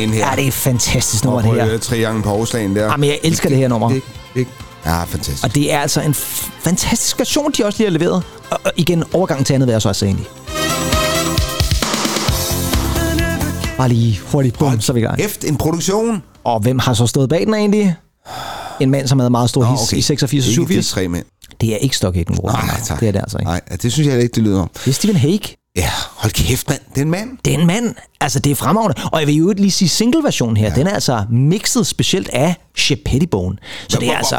[0.03, 0.30] Er gang ind her.
[0.30, 1.74] Ja, det er et fantastisk nummer, Og det her.
[1.74, 2.84] at triangen på overslagen der.
[2.84, 3.90] Jamen, jeg elsker det her nummer.
[3.90, 4.51] Ikke, ikke.
[4.84, 5.44] Ja, fantastisk.
[5.44, 8.22] Og det er altså en fantastisk version, de også lige har leveret.
[8.51, 10.26] Og, og igen, overgang til andet så også egentlig.
[13.76, 15.20] Bare lige hurtigt, bum, så er vi i gang.
[15.20, 16.22] Efter en produktion.
[16.44, 17.96] Og hvem har så stået bag den egentlig?
[18.80, 19.96] En mand, som havde meget stor Nå, his okay.
[19.96, 20.88] i 86 og Ikke de 87.
[20.88, 21.24] tre mænd.
[21.61, 22.53] Det er ikke Stockhagen Road.
[22.53, 23.01] Nej, tak.
[23.01, 23.51] Det er det altså ikke.
[23.51, 24.70] Nej, det synes jeg ikke, det lyder om.
[24.84, 25.38] Det er Stephen Hague.
[25.76, 26.81] Ja, hold kæft, mand.
[26.95, 27.31] Det er en mand.
[27.45, 27.95] Det er en mand.
[28.21, 28.95] Altså, det er fremragende.
[29.12, 30.75] Og jeg vil jo lige sige, single-versionen her, ja.
[30.75, 33.57] den er altså mixet specielt af Shep Pettibone.
[33.89, 34.37] Så det er altså...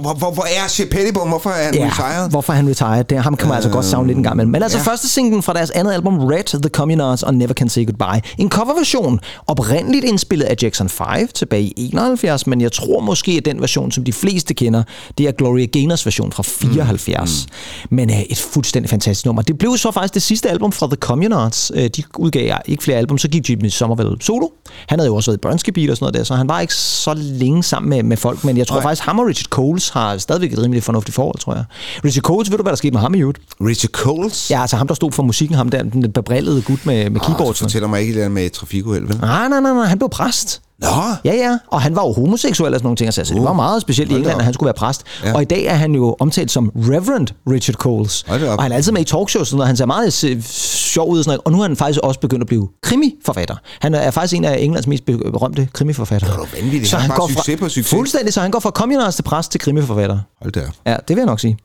[0.00, 1.28] Hvor, hvor, hvor er Shep Pettibone?
[1.30, 2.30] Hvorfor er han Ja, retired?
[2.30, 3.04] hvorfor er han retired?
[3.04, 4.52] Det, ham kan man altså godt savne lidt en gang imellem.
[4.52, 4.84] Men altså ja.
[4.84, 8.20] første singlen fra deres andet album, Red, The Communards og Never Can Say Goodbye.
[8.38, 13.44] En coverversion, oprindeligt indspillet af Jackson 5 tilbage i 71, men jeg tror måske, at
[13.44, 14.82] den version, som de fleste kender,
[15.18, 17.46] det er Gloria Gaynors version fra 74.
[17.90, 17.96] Mm.
[17.96, 19.42] Men uh, et fuldstændig fantastisk nummer.
[19.42, 21.19] Det blev så faktisk det sidste album fra The Communards.
[21.28, 24.46] Uh, de udgav ikke flere album, så gik Jimmy Somerville solo.
[24.88, 26.60] Han havde jo også været i Bronski Beat og sådan noget der, så han var
[26.60, 28.82] ikke så længe sammen med, med folk, men jeg tror Nej.
[28.82, 31.64] faktisk, ham og Richard Coles har stadigvæk et rimelig fornuftigt forhold, tror jeg.
[32.04, 33.38] Richard Coles, ved du, hvad der skete med ham i øvrigt?
[33.60, 34.50] Richard Coles?
[34.50, 37.26] Ja, altså ham, der stod for musikken, ham der, den bebrillede gut med, med Ah,
[37.26, 37.58] keyboards.
[37.58, 39.18] så fortæller mig ikke det der med trafikuheld, vel?
[39.20, 40.60] Nej, nej, nej, nej, han blev præst.
[40.82, 40.88] Nå,
[41.24, 43.82] Ja, ja, og han var jo homoseksuel og sådan nogle ting, så det var meget
[43.82, 45.02] specielt i England, at han skulle være præst.
[45.24, 45.34] Ja.
[45.34, 48.24] Og i dag er han jo omtalt som Reverend Richard Coles.
[48.56, 49.66] Og han er altid med i talkshows, og sådan noget.
[49.66, 51.40] han ser meget øh, sjov ud og sådan noget.
[51.44, 53.56] Og nu er han faktisk også begyndt at blive krimiforfatter.
[53.80, 56.30] Han er faktisk en af Englands mest be- berømte krimiforfattere.
[56.30, 56.92] Det er jo vanvittigt.
[56.92, 57.90] Han har bare succes på succes.
[57.90, 60.18] Fuldstændig, så han går fra communards til præst til krimiforfatter.
[60.42, 60.60] hold da.
[60.86, 61.56] Ja, det vil jeg nok sige.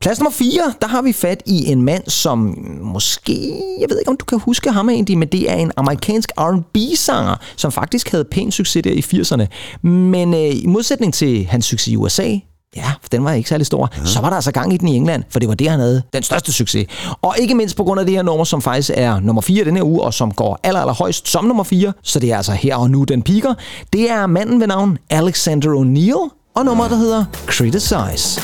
[0.00, 4.10] Plads nummer 4, der har vi fat i en mand, som måske, jeg ved ikke
[4.10, 8.24] om du kan huske ham egentlig, men det er en amerikansk R&B-sanger, som faktisk havde
[8.24, 9.46] pæn succes der i 80'erne.
[9.88, 12.38] Men øh, i modsætning til hans succes i USA,
[12.76, 14.04] ja, for den var ikke særlig stor, ja.
[14.04, 16.02] så var der altså gang i den i England, for det var det, han havde
[16.12, 16.86] den største succes.
[17.22, 19.76] Og ikke mindst på grund af det her nummer, som faktisk er nummer 4 den
[19.76, 22.52] her uge, og som går aller, aller højst som nummer 4, så det er altså
[22.52, 23.54] her og nu, den piker.
[23.92, 28.40] Det er manden ved navn Alexander O'Neill, og nummeret, der hedder Criticize.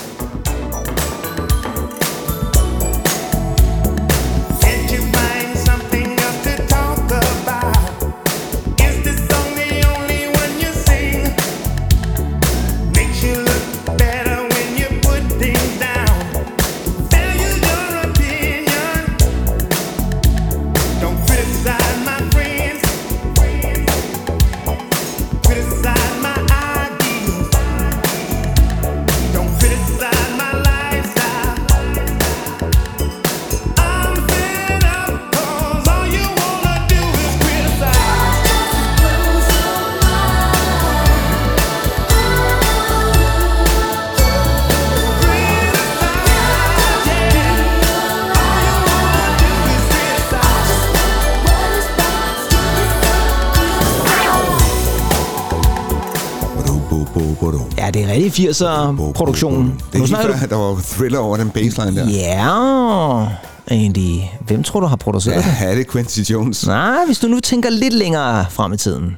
[58.48, 59.80] 80'er-produktionen.
[59.92, 62.10] Det er lige før, der var thriller over den baseline der.
[62.10, 63.28] Ja, yeah.
[63.70, 64.20] Andy.
[64.46, 65.54] Hvem tror du har produceret det?
[65.60, 66.66] Ja, det Quincy Jones.
[66.66, 69.16] Nej, hvis du nu tænker lidt længere frem i tiden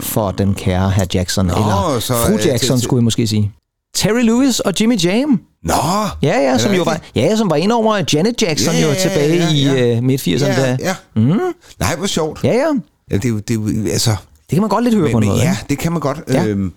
[0.00, 3.52] for den kære herr Jackson, Nå, eller så, fru øh, Jackson, skulle jeg måske sige.
[3.94, 5.40] Terry Lewis og Jimmy Jam.
[5.62, 5.74] Nå!
[6.22, 8.92] Ja, ja, som jo var, ja, som var ind over Janet Jackson ja, ja, ja,
[8.92, 9.94] jo tilbage ja, ja, øh, ja.
[9.94, 10.60] i uh, midt-80'erne.
[10.60, 10.94] Ja, ja.
[11.16, 11.40] Mm.
[11.80, 12.44] Nej, hvor sjovt.
[12.44, 12.72] Ja, ja.
[13.10, 15.40] ja det, det, altså, det kan man godt lidt høre men, på noget.
[15.40, 16.18] Ja, det kan man godt.
[16.28, 16.44] Ja.
[16.46, 16.72] Øhm,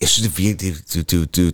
[0.00, 1.52] jeg synes, det er virkelig det, det, det, det er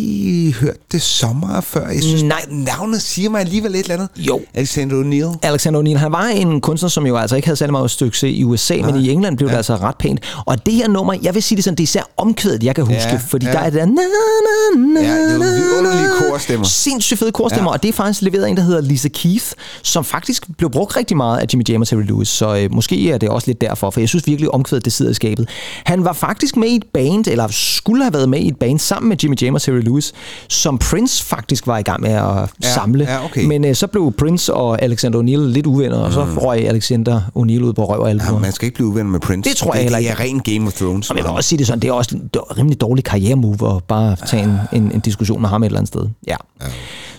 [0.00, 1.88] rigtig hørt det sommer før.
[1.88, 2.44] Jeg synes, Nej.
[2.50, 4.08] navnet siger mig alligevel et eller andet.
[4.16, 4.40] Jo.
[4.54, 5.38] Alexander O'Neill.
[5.42, 8.44] Alexander O'Neill, han var en kunstner, som jo altså ikke havde særlig meget succes i
[8.44, 9.52] USA, men i England blev ja.
[9.52, 10.20] det altså ret pænt.
[10.46, 12.84] Og det her nummer, jeg vil sige det sådan, det er især omkvædet, jeg kan
[12.84, 13.52] huske, Ja, fordi ja.
[13.52, 13.86] der er det der...
[13.86, 16.66] Na, na, na, Ja, det er vidunderlige korstemmer.
[16.66, 17.72] Sindssygt fede korstemmer, Ja.
[17.72, 17.76] ja.
[17.76, 19.46] og det er faktisk leveret af en, der hedder Lisa Keith,
[19.82, 23.10] som faktisk blev brugt rigtig meget af Jimmy Jam og Terry Lewis, så øh, måske
[23.10, 25.48] er det også lidt derfor, for jeg synes virkelig, omkvædet det sidder i skabet.
[25.84, 28.78] Han var faktisk med i et band, eller skulle have været med i et band
[28.78, 30.12] sammen med Jimmy Jam og Terry Lewis,
[30.48, 32.22] som Prince faktisk var i gang med at
[32.62, 33.04] Ja, samle.
[33.04, 33.44] ja, okay.
[33.46, 37.62] Men øh, så blev Prince og Alexander O'Neill lidt uvenner, og så røg Alexander O'Neill
[37.62, 38.18] ud på røv og Mm.
[38.18, 38.40] Ja, albuer.
[38.40, 39.50] man skal ikke blive uvenner med Prince.
[39.50, 40.22] Det tror jeg det, heller det ikke.
[40.22, 41.10] er ren Game of Thrones.
[41.10, 43.84] Og jeg vil også sige det sådan, det er også en rimelig dårlig karrieremove at
[43.84, 46.06] bare tage en, en, en diskussion med ham et eller andet sted.
[46.26, 46.36] Ja.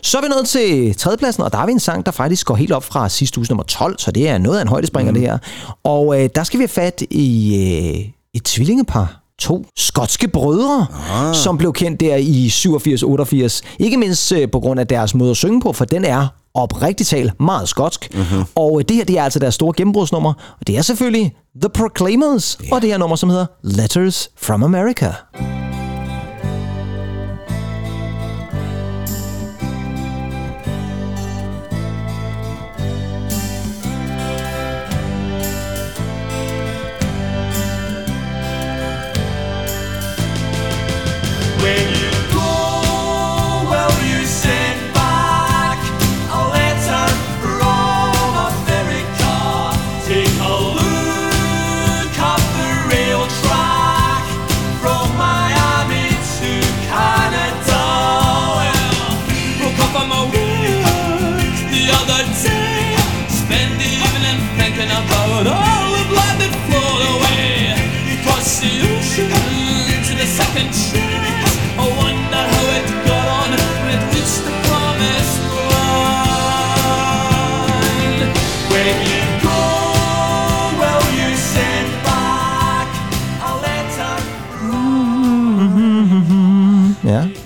[0.01, 2.55] Så er vi nået til tredjepladsen, og der har vi en sang, der faktisk går
[2.55, 5.20] helt op fra sidste uge nummer 12, så det er noget af en højdespringer mm.
[5.20, 5.38] det her.
[5.84, 9.22] Og øh, der skal vi have fat i øh, et tvillingepar.
[9.40, 11.36] To skotske brødre, ah.
[11.36, 13.62] som blev kendt der i 87-88.
[13.80, 17.10] Ikke mindst øh, på grund af deres måde at synge på, for den er oprigtigt
[17.10, 18.10] talt meget skotsk.
[18.14, 18.44] Mm-hmm.
[18.56, 20.34] Og øh, det her, det er altså deres store gennembrudsnummer.
[20.60, 22.74] Og det er selvfølgelig The Proclaimers, yeah.
[22.74, 25.14] og det her nummer, som hedder Letters from America.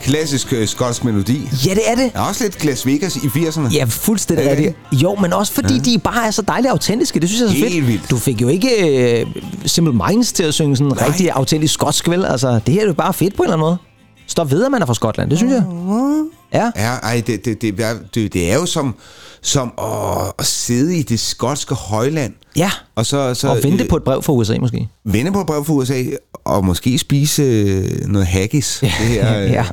[0.09, 1.49] Klassisk øh, skotsk melodi.
[1.65, 2.11] Ja, det er det.
[2.13, 3.73] Er også lidt Las Vegas i 80'erne.
[3.73, 5.01] Ja, fuldstændig Er det rigtigt.
[5.03, 5.79] Jo, men også fordi ja.
[5.79, 7.19] de bare er så dejligt autentiske.
[7.19, 7.87] Det synes jeg er så Helt fedt.
[7.87, 8.09] vildt.
[8.09, 11.07] Du fik jo ikke uh, Simple Minds til at synge sådan Nej.
[11.07, 12.25] rigtig autentisk skotsk, vel?
[12.25, 13.77] Altså, det her er jo bare fedt på en eller anden måde.
[14.27, 15.63] Stop ved, at man er fra Skotland, det synes jeg.
[16.53, 16.71] Ja.
[16.75, 17.77] Ja, ej, det, det, det,
[18.15, 18.95] det, det er jo som,
[19.41, 22.33] som at, at sidde i det skotske højland.
[22.55, 24.87] Ja, Og, så, så, og vente øh, på et brev fra USA måske.
[25.05, 26.03] Vente på et brev fra USA,
[26.45, 28.77] og måske spise øh, noget haggis.
[28.81, 29.65] Det her øh, Ja.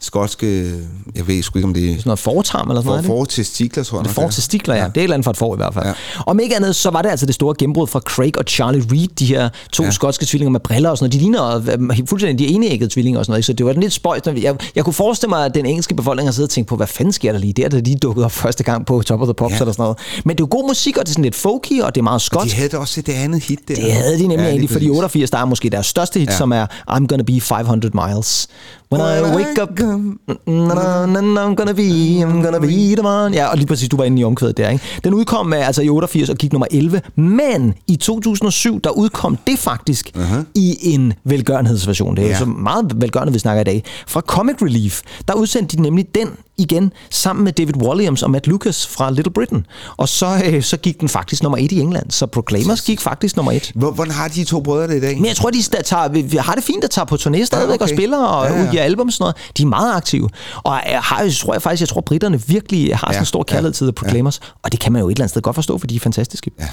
[0.00, 0.70] Skotske,
[1.16, 1.88] jeg ved sgu ikke, om det er...
[1.88, 3.04] Sådan noget fortarm eller sådan noget.
[3.06, 4.04] for testikler, tror jeg.
[4.04, 4.32] Det nok, får det er.
[4.32, 4.80] til stikler, ja.
[4.80, 5.84] Det er et eller andet for et får i hvert fald.
[5.84, 5.90] Ja.
[5.90, 6.22] Ja.
[6.26, 9.08] Om ikke andet, så var det altså det store gennembrud fra Craig og Charlie Reed,
[9.18, 9.86] de her to Ja.
[9.86, 9.90] ja.
[9.90, 11.12] skotske tvillinger med briller og sådan noget.
[11.12, 13.38] De ligner øh, fuldstændig de eneæggede tvillinger og sådan noget.
[13.38, 13.46] ikke?
[13.46, 14.26] Så det var lidt spøjt.
[14.26, 16.86] Jeg, jeg kunne forestille mig, at den engelske befolkning har siddet og tænkt på, hvad
[16.86, 19.34] fanden sker der lige der, da de dukkede op første gang på Top of the
[19.34, 19.56] Pops Ja.
[19.56, 19.60] ja.
[19.60, 19.98] eller sådan noget.
[20.24, 22.02] Men det er jo god musik, og det er sådan lidt folky, og det er
[22.04, 22.56] meget De skotsk.
[22.56, 23.74] havde da også det andet hit der.
[23.74, 24.96] Det havde de nemlig Ja, ja, egentlig, fordi præcis.
[24.96, 26.32] 88, der er måske deres største hit, Ja.
[26.32, 26.38] ja.
[26.38, 28.48] som er I'm Gonna Be 500 Miles.
[28.92, 31.82] When I wake up, na, na, na, na, I'm gonna be,
[32.22, 33.34] I'm gonna be the man.
[33.34, 34.84] Ja, og lige præcis, du var inde i omkvædet der, ikke?
[35.04, 39.36] Den udkom øh, altså i 88 og gik nummer 11, men i 2007, der udkom
[39.46, 40.44] det faktisk uh-huh.
[40.54, 42.16] i en velgørenhedsversion.
[42.16, 42.32] Det er Ja.
[42.32, 43.84] jo så meget velgørende, vi snakker i dag.
[44.06, 46.28] Fra Comic Relief, der udsendte de nemlig den
[46.58, 49.66] igen, sammen med David Williams og Matt Lucas fra Little Britain.
[49.96, 53.36] Og så, øh, så gik den faktisk nummer 1 i England, så Proclaimers gik faktisk
[53.36, 53.72] nummer 1.
[53.74, 55.16] Hvor- Hvordan har de to brødre det i dag?
[55.16, 57.74] Men jeg tror, de tager, vi- har det fint at tage på turné stadigvæk Ja,
[57.74, 57.82] okay.
[57.82, 58.60] og spiller og Ja, ja, ja.
[58.62, 58.66] ja.
[58.66, 59.36] udgiver album og sådan noget.
[59.56, 60.28] De er meget aktive.
[60.56, 63.26] Og jeg, har, jeg tror jeg faktisk, jeg tror, britterne virkelig har sådan Ja, en
[63.26, 64.40] stor ja, kærlighed til The Proclaimers.
[64.62, 66.50] Og det kan man jo et eller andet sted godt forstå, for de er fantastiske.
[66.60, 66.68] Ja.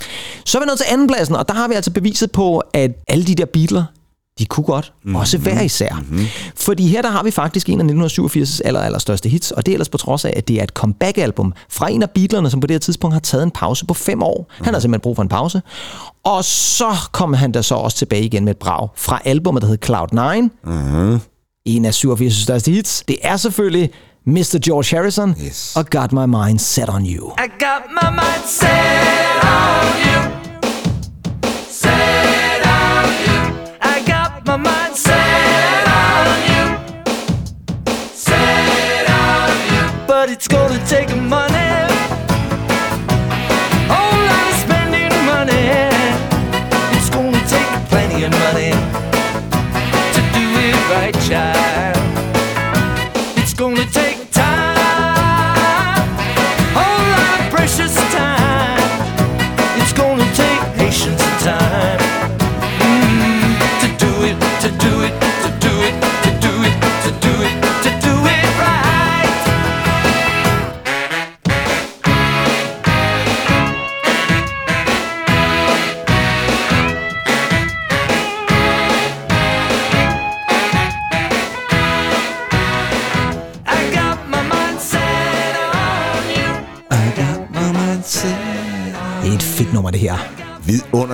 [0.45, 3.25] Så er vi nået til andenpladsen, og der har vi altså beviset på, at alle
[3.25, 3.83] de der Beatles,
[4.39, 5.15] de kunne godt, mm-hmm.
[5.15, 5.95] også hver især.
[5.95, 6.25] Mm-hmm.
[6.55, 9.71] Fordi her der har vi faktisk en af 1987's aller, aller største hits, og det
[9.71, 12.59] er ellers på trods af, at det er et comeback-album fra en af Beatlerne, som
[12.59, 14.45] på det her tidspunkt har taget en pause på fem år.
[14.49, 14.65] Mm-hmm.
[14.65, 15.61] Han har simpelthen brug for en pause.
[16.23, 19.67] Og så kom han da så også tilbage igen med et brag fra albumet, der
[19.67, 20.49] hedder Cloud9.
[20.63, 21.19] Mm-hmm.
[21.65, 23.03] En af 87's største hits.
[23.07, 23.89] Det er selvfølgelig
[24.25, 24.59] Mr.
[24.65, 25.73] George Harrison Yes.
[25.75, 27.31] og Got My Mind Set On You.
[27.31, 30.34] I got my mind set on you.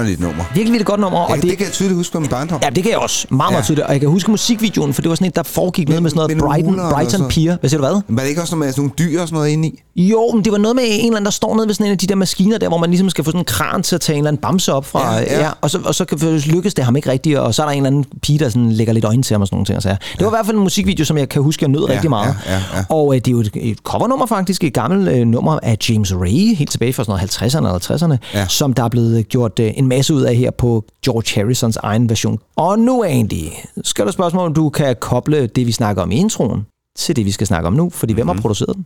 [0.05, 0.43] Vidunderligt nummer.
[0.53, 1.19] Virkelig, virkelig godt nummer.
[1.19, 2.59] Og Ja, det, det kan jeg tydeligt huske på min barndom.
[2.63, 3.27] Ja, det kan jeg også.
[3.29, 3.65] Meget, meget Ja.
[3.65, 3.85] tydeligt.
[3.87, 6.27] Og jeg kan huske musikvideoen, for det var sådan et, der foregik noget med sådan
[6.29, 7.57] noget Brighton, og Brighton Pier.
[7.59, 8.01] Hvad siger du hvad?
[8.07, 9.81] Var det ikke også noget med sådan nogle dyr og sådan noget inde i?
[9.95, 11.91] Jo, men det var noget med en eller anden, der står nede ved sådan en
[11.91, 14.01] af de der maskiner der, hvor man ligesom skal få sådan en kran til at
[14.01, 15.15] tage en eller anden bamse op fra.
[15.15, 15.49] Ja, ja.
[15.61, 17.77] og, så, og så kan- lykkes det ham ikke rigtigt, og så er der en
[17.77, 19.77] eller anden pige, der sådan lægger lidt øjne til ham og sådan nogle ting.
[19.77, 19.95] Og sager.
[19.95, 22.09] Det var i hvert fald en musikvideo, som jeg kan huske, jeg nød Ja, rigtig
[22.09, 22.35] meget.
[22.45, 22.83] ja, ja, ja.
[22.89, 26.13] Og øh, det er jo et, et covernummer faktisk, et gammelt øh, nummer af James
[26.15, 28.47] Ray, helt tilbage fra sådan noget 50'erne eller 60'erne, Ja.
[28.47, 32.09] som der er blevet gjort øh, en masse ud af her på George Harrisons egen
[32.09, 32.39] version.
[32.55, 33.43] Og nu, Andy,
[33.83, 36.65] skal du spørgsmål, om du kan koble det, vi snakker om i introen,
[36.97, 38.35] til det, vi skal snakke om nu, fordi hvem Mhm.
[38.37, 38.85] har produceret den?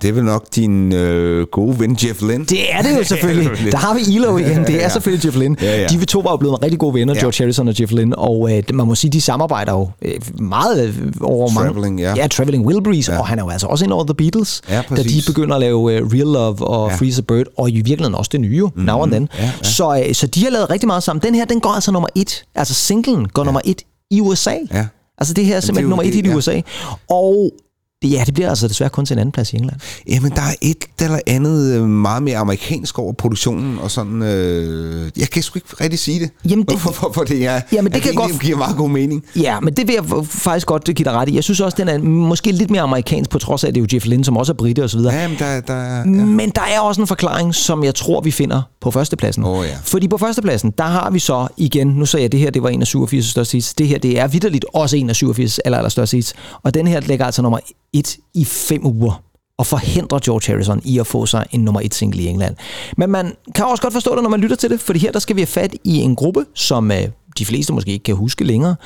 [0.00, 2.44] Det er vel nok din øh, gode ven Jeff Lynne.
[2.44, 3.72] Det er det jo selvfølgelig.
[3.72, 4.58] Der har vi Elo igen.
[4.66, 4.88] Det er Ja.
[4.88, 5.56] selvfølgelig Jeff Lynne.
[5.62, 5.86] Ja, ja.
[5.86, 7.20] De to var jo blevet rigtig gode venner, Ja.
[7.20, 10.88] George Harrison og Jeff Lynne, og øh, man må sige, de samarbejder jo øh, meget
[10.88, 11.68] øh, over mange...
[11.72, 12.14] Traveling, ja.
[12.16, 13.18] Ja, Traveling Wilburys, Ja.
[13.18, 15.60] og han er jo altså også ind over The Beatles, Ja, da de begynder at
[15.60, 16.96] lave øh, Real Love og Ja.
[16.96, 18.82] Freeze a Bird, og i virkeligheden også det nye, mm-hmm.
[18.84, 19.28] Now and Then.
[19.38, 19.50] Ja, ja.
[19.62, 21.22] Så, øh, så de har lavet rigtig meget sammen.
[21.22, 22.44] Den her, den går altså nummer et.
[22.54, 24.54] Altså singlen går nummer et i USA.
[24.72, 24.86] Ja.
[25.18, 26.36] Altså det her er simpelthen jo nummer et det, i ja.
[26.36, 26.60] USA.
[27.08, 27.65] Og det,
[28.10, 29.80] ja, det bliver altså desværre kun til en anden plads i England.
[30.08, 34.22] Jamen, der er et eller andet øh, meget mere amerikansk over produktionen, og sådan...
[34.22, 36.30] Øh, jeg kan sgu ikke rigtig sige det.
[36.50, 37.60] Jamen, det- Hvorfor, hvorfor det er...
[37.72, 39.24] Jamen, det kan godt- giver meget god mening.
[39.36, 41.34] Ja, men det vil jeg faktisk godt give dig ret i.
[41.34, 43.86] Jeg synes også, den er måske lidt mere amerikansk, på trods af, at det er
[43.92, 45.14] jo Jeff Lynne, som også er britte og så videre.
[45.14, 46.04] Ja, men der, der ja.
[46.04, 49.44] Men der er også en forklaring, som jeg tror, vi finder på førstepladsen.
[49.44, 49.76] Åh, ja.
[49.84, 52.62] Fordi på førstepladsen, der har vi så igen, nu sagde jeg, at det her det
[52.62, 53.74] var en af 87 største hits.
[53.74, 56.34] Det her, det er vidderligt også en af 87 aller, aller største hits.
[56.62, 57.58] Og den her ligger altså nummer
[57.98, 59.22] et i fem uger
[59.58, 62.56] og forhindrer George Harrison i at få sig en nummer et single i England.
[62.96, 65.18] Men man kan også godt forstå det, når man lytter til det, fordi her der
[65.18, 68.44] skal vi have fat i en gruppe, som øh, de fleste måske ikke kan huske
[68.44, 68.76] længere.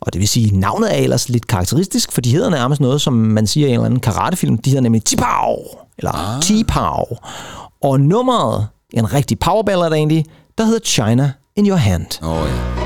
[0.00, 3.12] Og det vil sige, navnet er ellers lidt karakteristisk, for de hedder nærmest noget, som
[3.12, 4.58] man siger i en eller anden karatefilm.
[4.58, 5.56] De hedder nemlig Tipau,
[5.98, 6.42] eller ah.
[6.42, 7.04] Tipau.
[7.82, 10.24] Og nummeret, en rigtig powerballad egentlig,
[10.58, 12.22] der hedder China in Your Hand.
[12.22, 12.83] Oh, ja.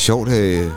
[0.00, 0.70] Er sjovt, øh,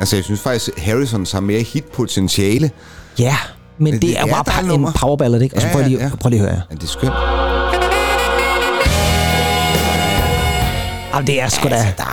[0.00, 2.70] altså jeg synes faktisk, Harrison har mere hitpotentiale.
[3.18, 3.36] Ja,
[3.78, 5.56] men det, det er jo bare pa- en powerballad, ikke?
[5.56, 6.10] Og så Ja, prøv lige, ja.
[6.20, 6.60] prøv lige at høre.
[6.70, 7.12] Ja, det er skønt.
[11.14, 12.04] Jamen, det er sgu da fremragende, det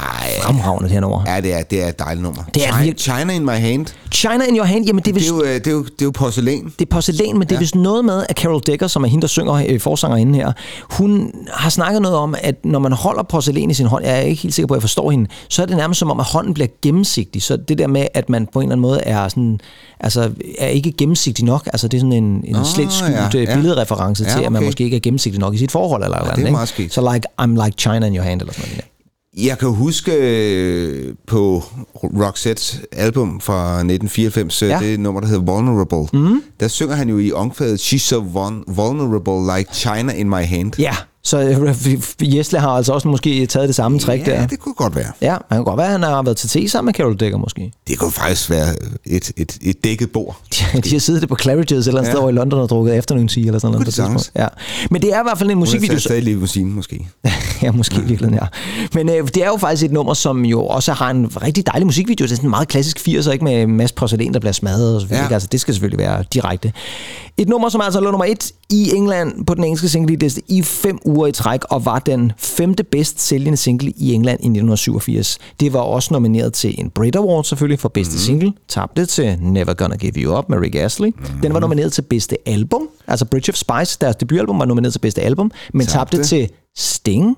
[0.89, 1.23] her nummer.
[1.27, 2.43] Ja, det er, det er et dejligt nummer.
[2.53, 3.85] Det er China, China in my hand.
[4.11, 5.31] China in your hand, jamen det er Det vist...
[5.31, 6.63] er jo, øh, det er jo, det er jo porcelæn.
[6.79, 9.21] Det er porcelæn, men det er vist noget med, at Carol Decker, som er hende,
[9.21, 10.51] der synger øh, forsangerinden her,
[10.89, 14.21] hun har snakket noget om, at når man holder porcelæn i sin hånd, jeg er
[14.21, 16.25] ikke helt sikker på, at jeg forstår hende, så er det nærmest som om, at
[16.25, 17.41] hånden bliver gennemsigtig.
[17.41, 19.59] Så det der med, at man på en eller anden måde er sådan,
[19.99, 23.29] altså er ikke gennemsigtig nok, altså det er sådan en, en Nå, slet skjult ja,
[23.33, 23.55] ja, ja.
[23.55, 24.67] billedreference Ja, til, at man okay.
[24.67, 26.73] måske ikke er gennemsigtig nok i sit forhold, eller, eller det er andet, meget ikke?
[26.73, 26.93] skægt.
[26.93, 28.85] Så like, I'm like China in your hand, eller sådan noget.
[29.37, 31.63] Jeg kan huske øh, på
[31.95, 34.67] Roxettes album fra 1994, Ja.
[34.67, 34.79] ja.
[34.79, 36.43] det nummer, der hedder Vulnerable, mm.
[36.59, 40.71] der synger han jo i omkvædet, She's so vul- vulnerable like China in my hand.
[40.79, 40.95] Ja,
[41.27, 41.39] så
[42.21, 44.47] øh, Jesle har altså også måske taget det samme trick Ja, der.
[44.47, 45.11] det kunne godt være.
[45.21, 47.37] Ja, man kan godt være, at han har været til te sammen med Carol Decker
[47.37, 47.71] måske.
[47.87, 48.67] Det kunne faktisk være
[49.05, 50.37] et, et, et dækket bord.
[50.75, 52.03] De, de har siddet det på Claridge's eller andet Ja.
[52.11, 53.77] sted over i London og drukket afternoon tea eller sådan noget.
[53.77, 54.21] Kunne på de et tidspunkt.
[54.21, 54.31] sagtens.
[54.35, 54.87] Ja.
[54.91, 55.95] Men det er i hvert fald en Hun musikvideo.
[55.95, 57.07] er stadig i limousine, måske.
[57.63, 58.47] ja, måske i virkeligheden, ja.
[58.93, 61.85] Men øh, det er jo faktisk et nummer, som jo også har en rigtig dejlig
[61.85, 62.25] musikvideo.
[62.25, 64.95] Det er sådan en meget klassisk 80'er, ikke med en masse porcelæn, der bliver smadret
[64.95, 65.23] og så videre.
[65.23, 65.33] Ja.
[65.33, 66.73] Altså, det skal selvfølgelig være direkte.
[67.37, 70.99] Et nummer, som altså lå nummer et i England på den engelske single-liste i fem
[71.05, 75.37] uger i træk, og var den femte bedst sælgende single i England i 1987.
[75.59, 78.19] Det var også nomineret til en Brit Award selvfølgelig for bedste mm.
[78.19, 78.53] single.
[78.67, 81.07] Tabte til Never Gonna Give You Up med Rick Astley.
[81.17, 81.41] Mm.
[81.43, 82.89] Den var nomineret til bedste album.
[83.07, 86.29] Altså Bridge of Spice, deres debutalbum, var nomineret til bedste album, men tabte, Tabte.
[86.29, 87.37] til Sting.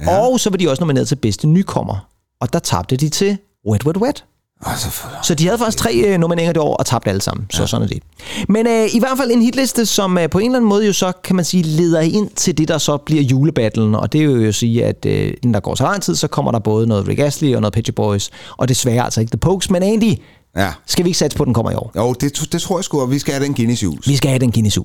[0.00, 0.18] Ja.
[0.18, 2.08] Og så var de også nomineret til bedste nykommer.
[2.40, 3.38] Og der tabte de til
[3.68, 4.24] Wet Wet Wet.
[4.66, 5.08] Altså, for...
[5.22, 7.46] Så de havde faktisk tre øh, nomineringer det år og tabte alle sammen.
[7.50, 7.66] Så ja.
[7.66, 8.02] sådan er det.
[8.48, 10.92] Men øh, i hvert fald en hitliste, som øh, på en eller anden måde jo
[10.92, 13.94] så, kan man sige, leder ind til det, der så bliver julebattlen.
[13.94, 16.52] Og det er jo sige, at øh, inden der går så lang tid, så kommer
[16.52, 18.30] der både noget Rick Astley og noget Shop Boys.
[18.56, 20.14] Og desværre altså ikke The Pokes, men Andy,
[20.56, 20.72] Ja.
[20.86, 21.92] skal vi ikke satse på, at den kommer i år?
[21.96, 24.08] Jo, det, det tror jeg sgu, at vi skal have den Guinness hus.
[24.08, 24.76] Vi skal have den Guinness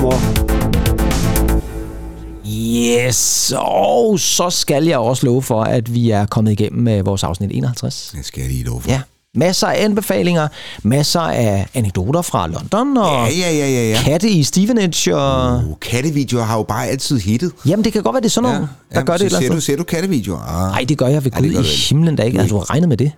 [0.00, 0.40] kommer
[2.46, 7.24] Yes, og så skal jeg også love for, at vi er kommet igennem med vores
[7.24, 8.12] afsnit 51.
[8.16, 8.90] Det skal jeg lige love for.
[8.90, 9.00] Ja,
[9.34, 10.48] masser af anbefalinger,
[10.82, 13.98] masser af anekdoter fra London, og Ja, ja, ja, ja, ja.
[14.04, 15.56] katte i Stevenage, og...
[15.56, 17.52] Uh, kattevideoer har jo bare altid hittet.
[17.66, 19.40] Jamen, det kan godt være, det er sådan noget, ja, der gør det et eller
[19.40, 20.38] ser, du, ser du kattevideoer?
[20.38, 20.70] Ah.
[20.72, 22.38] Nej, det gør jeg ved det Gud gør i du himlen da ikke.
[22.38, 23.12] Altså, du har regnet med det.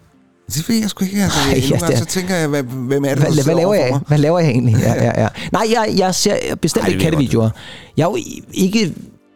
[0.55, 1.23] Det ved jeg sgu ikke.
[1.23, 3.55] Altså, Ej, ja, gange, det er- så tænker jeg, hvad, hvem er det, Hvad, hvad,
[3.55, 3.89] laver jeg?
[3.93, 4.01] mig?
[4.09, 4.77] Hvad laver jeg egentlig?
[4.83, 5.29] Ja, ja, ja.
[5.53, 7.51] Nej, jeg, jeg ser bestemt Ej, ikke kattevideoer.
[7.97, 8.17] Jeg er jo
[8.55, 8.93] ikke...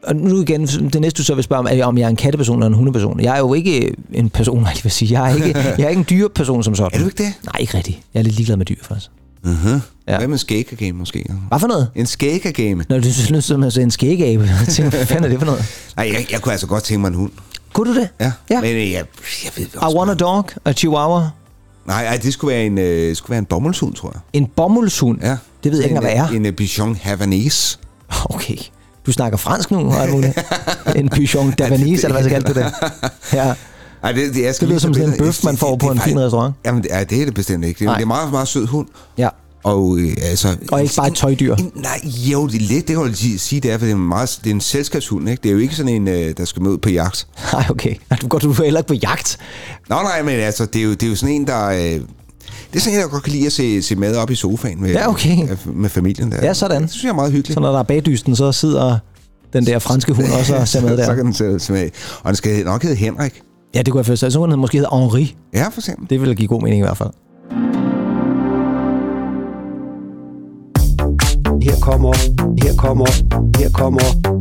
[0.06, 2.16] Og nu igen, det næste du så vil spørge om, er, om jeg er en
[2.16, 3.20] katteperson eller en hundeperson.
[3.20, 5.20] Jeg er jo ikke en person, jeg vil sige.
[5.22, 6.90] Jeg er ikke, jeg er ikke en dyreperson som sådan.
[6.94, 7.32] Er du ikke det?
[7.44, 7.98] Nej, ikke rigtigt.
[8.14, 9.10] Jeg er lidt ligeglad med dyr, faktisk.
[9.46, 9.80] Uh-huh.
[10.08, 10.16] Ja.
[10.18, 11.24] Hvad med en skægagame måske?
[11.48, 11.90] Hvad for noget?
[11.94, 12.84] En skægagame?
[12.88, 14.44] Når du synes, som at en skægabe.
[14.66, 15.64] Jeg tænker, hvad fanden er det for noget?
[15.96, 17.30] Nej, jeg, jeg kunne altså godt tænke mig en hund.
[17.72, 18.08] Kunne du det?
[18.20, 18.32] Ja.
[18.50, 18.60] Ja.
[18.60, 19.04] Men øh, jeg,
[19.44, 21.30] jeg ved I også want a dog, a chihuahua,
[21.86, 24.20] Nej, ej, det skulle være en, øh, skulle være en bomuldshund, tror jeg.
[24.32, 25.18] en bomuldshund.
[25.22, 25.36] Ja.
[25.64, 26.28] Det ved jeg ikke, hvad er.
[26.28, 27.78] En, en Bichon Havanese.
[28.24, 28.56] Okay.
[29.06, 30.38] Du snakker fransk nu, muligt.
[30.96, 32.72] En pigeon davanese, eller hvad så kalder du det?
[33.32, 33.54] Ja.
[34.02, 35.86] Ej, det, det, jeg skal Det lyder som sådan en bøf, man får det- på
[35.88, 36.54] det en fin restaurant.
[36.66, 37.78] Jamen, det er, det er det bestemt ikke.
[37.78, 38.86] Det er, det er en meget, meget sød hund.
[39.18, 39.28] Ja.
[39.64, 41.54] Og, øh, altså, Og ikke bare et tøjdyr.
[41.54, 43.96] En, nej, jo, det er lidt, det kan jeg sige- det er, for det er,
[43.96, 45.42] meget, det er en selskabshund, ikke?
[45.42, 47.26] Det er jo ikke sådan en, øh, der skal med ud på jagt.
[47.52, 47.94] Nej, okay.
[48.22, 49.38] Du går du er heller ikke på jagt.
[49.88, 51.66] Nå, nej, men altså, det er jo, det er jo sådan en, der...
[51.68, 52.00] Øh, det
[52.74, 54.90] er sådan en, der godt kan lide at se, se mad op i sofaen med,
[54.90, 55.36] Ja, okay.
[55.64, 56.38] med, familien der.
[56.46, 56.82] Ja, sådan.
[56.82, 57.54] Det synes jeg er meget hyggeligt.
[57.54, 58.98] Så når der er bagdysten, så sidder
[59.52, 61.16] den der franske hund også og ser med så, så der.
[61.16, 61.90] kan den se med.
[62.22, 63.40] Og den skal nok hedde Henrik.
[63.76, 64.30] Ja, det kunne jeg forstå.
[64.30, 65.36] Så kunne den måske hedde Henri.
[65.54, 66.10] Ja, for eksempel.
[66.10, 67.10] Det ville give god mening i hvert fald.
[71.62, 72.12] Her kommer,
[72.62, 73.06] her kommer,
[73.58, 74.36] her kommer.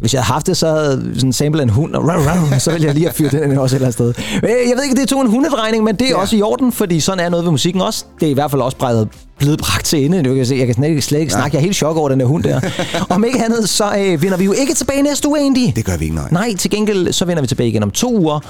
[0.00, 2.58] Hvis jeg havde haft det, så havde sådan en sample en hund, og rau, rau,
[2.58, 4.40] så ville jeg lige have fyret den også et eller andet sted.
[4.42, 6.16] Men Jeg ved ikke, det tog en hundedrejning, men det er ja.
[6.16, 8.04] også i orden, fordi sådan er noget ved musikken også.
[8.20, 10.22] Det er i hvert fald også blevet, blevet bragt til ende.
[10.22, 11.54] Nu kan jeg, se, jeg kan slet ikke, slet ikke snakke.
[11.56, 12.60] Jeg er helt chok over den der hund der.
[13.14, 15.72] Om ikke andet, så øh, vender vi jo ikke tilbage næste uge, egentlig.
[15.76, 16.28] Det gør vi ikke, nej.
[16.30, 18.40] Nej, til gengæld så vender vi tilbage igen om to uger.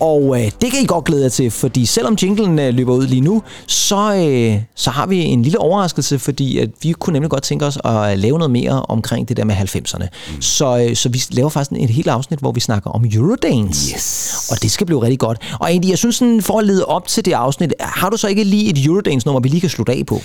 [0.00, 3.06] Og øh, det kan I godt glæde jer til, fordi selvom jinglen øh, løber ud
[3.06, 7.30] lige nu, så, øh, så har vi en lille overraskelse, fordi at vi kunne nemlig
[7.30, 10.04] godt tænke os at lave noget mere omkring det der med 90'erne.
[10.04, 10.42] Mm.
[10.42, 13.94] Så, øh, så vi laver faktisk et helt afsnit, hvor vi snakker om Eurodance.
[13.94, 14.48] Yes.
[14.50, 15.38] Og det skal blive rigtig godt.
[15.60, 18.28] Og egentlig, jeg synes sådan, for at lede op til det afsnit, har du så
[18.28, 20.20] ikke lige et Eurodance-nummer, vi lige kan slutte af på?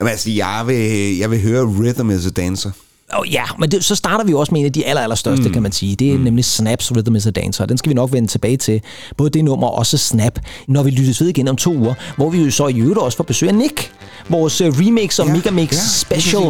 [0.00, 2.70] Jamen, altså, jeg vil, jeg vil høre Rhythm is a Dancer.
[3.18, 5.16] Oh, ja, men det, så starter vi jo også med en af de aller, aller
[5.16, 5.52] største, mm.
[5.52, 5.96] kan man sige.
[5.96, 6.24] Det er mm.
[6.24, 7.66] nemlig Snaps Rhythm is a Dancer.
[7.66, 8.80] Den skal vi nok vende tilbage til.
[9.16, 10.38] Både det nummer og også Snap,
[10.68, 13.16] når vi lyttes ved igen om to uger, hvor vi jo så i øvrigt også
[13.16, 13.92] får besøg af Nick,
[14.28, 16.42] vores uh, remix og Ja, megamix ja, special.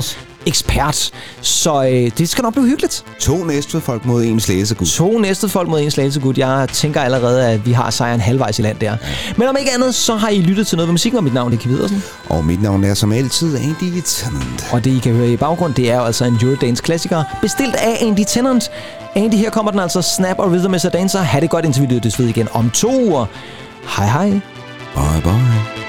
[0.46, 1.10] Ekspert.
[1.40, 3.04] Så øh, det skal nok blive hyggeligt.
[3.20, 4.86] To næste folk mod en slæsegud.
[4.86, 6.34] To næste folk mod en slagelsegud.
[6.36, 8.96] Jeg tænker allerede, at vi har sejren halvvejs i land der.
[9.36, 11.52] Men om ikke andet, så har I lyttet til noget ved musikken, og mit navn
[11.52, 12.02] er Kim Pedersen.
[12.28, 14.68] Og mit navn er som altid Andy Tennant.
[14.72, 17.74] Og det, I kan høre i baggrund, det er jo altså en Eurodance klassiker, bestilt
[17.74, 18.70] af Andy Tennant.
[19.16, 21.20] Andy, her kommer den altså Snap og Rhythm is a Dancer.
[21.20, 23.26] Ha' det godt, indtil vi lyttes ved igen om to uger.
[23.96, 24.30] Hej hej.
[24.94, 25.83] Bye bye.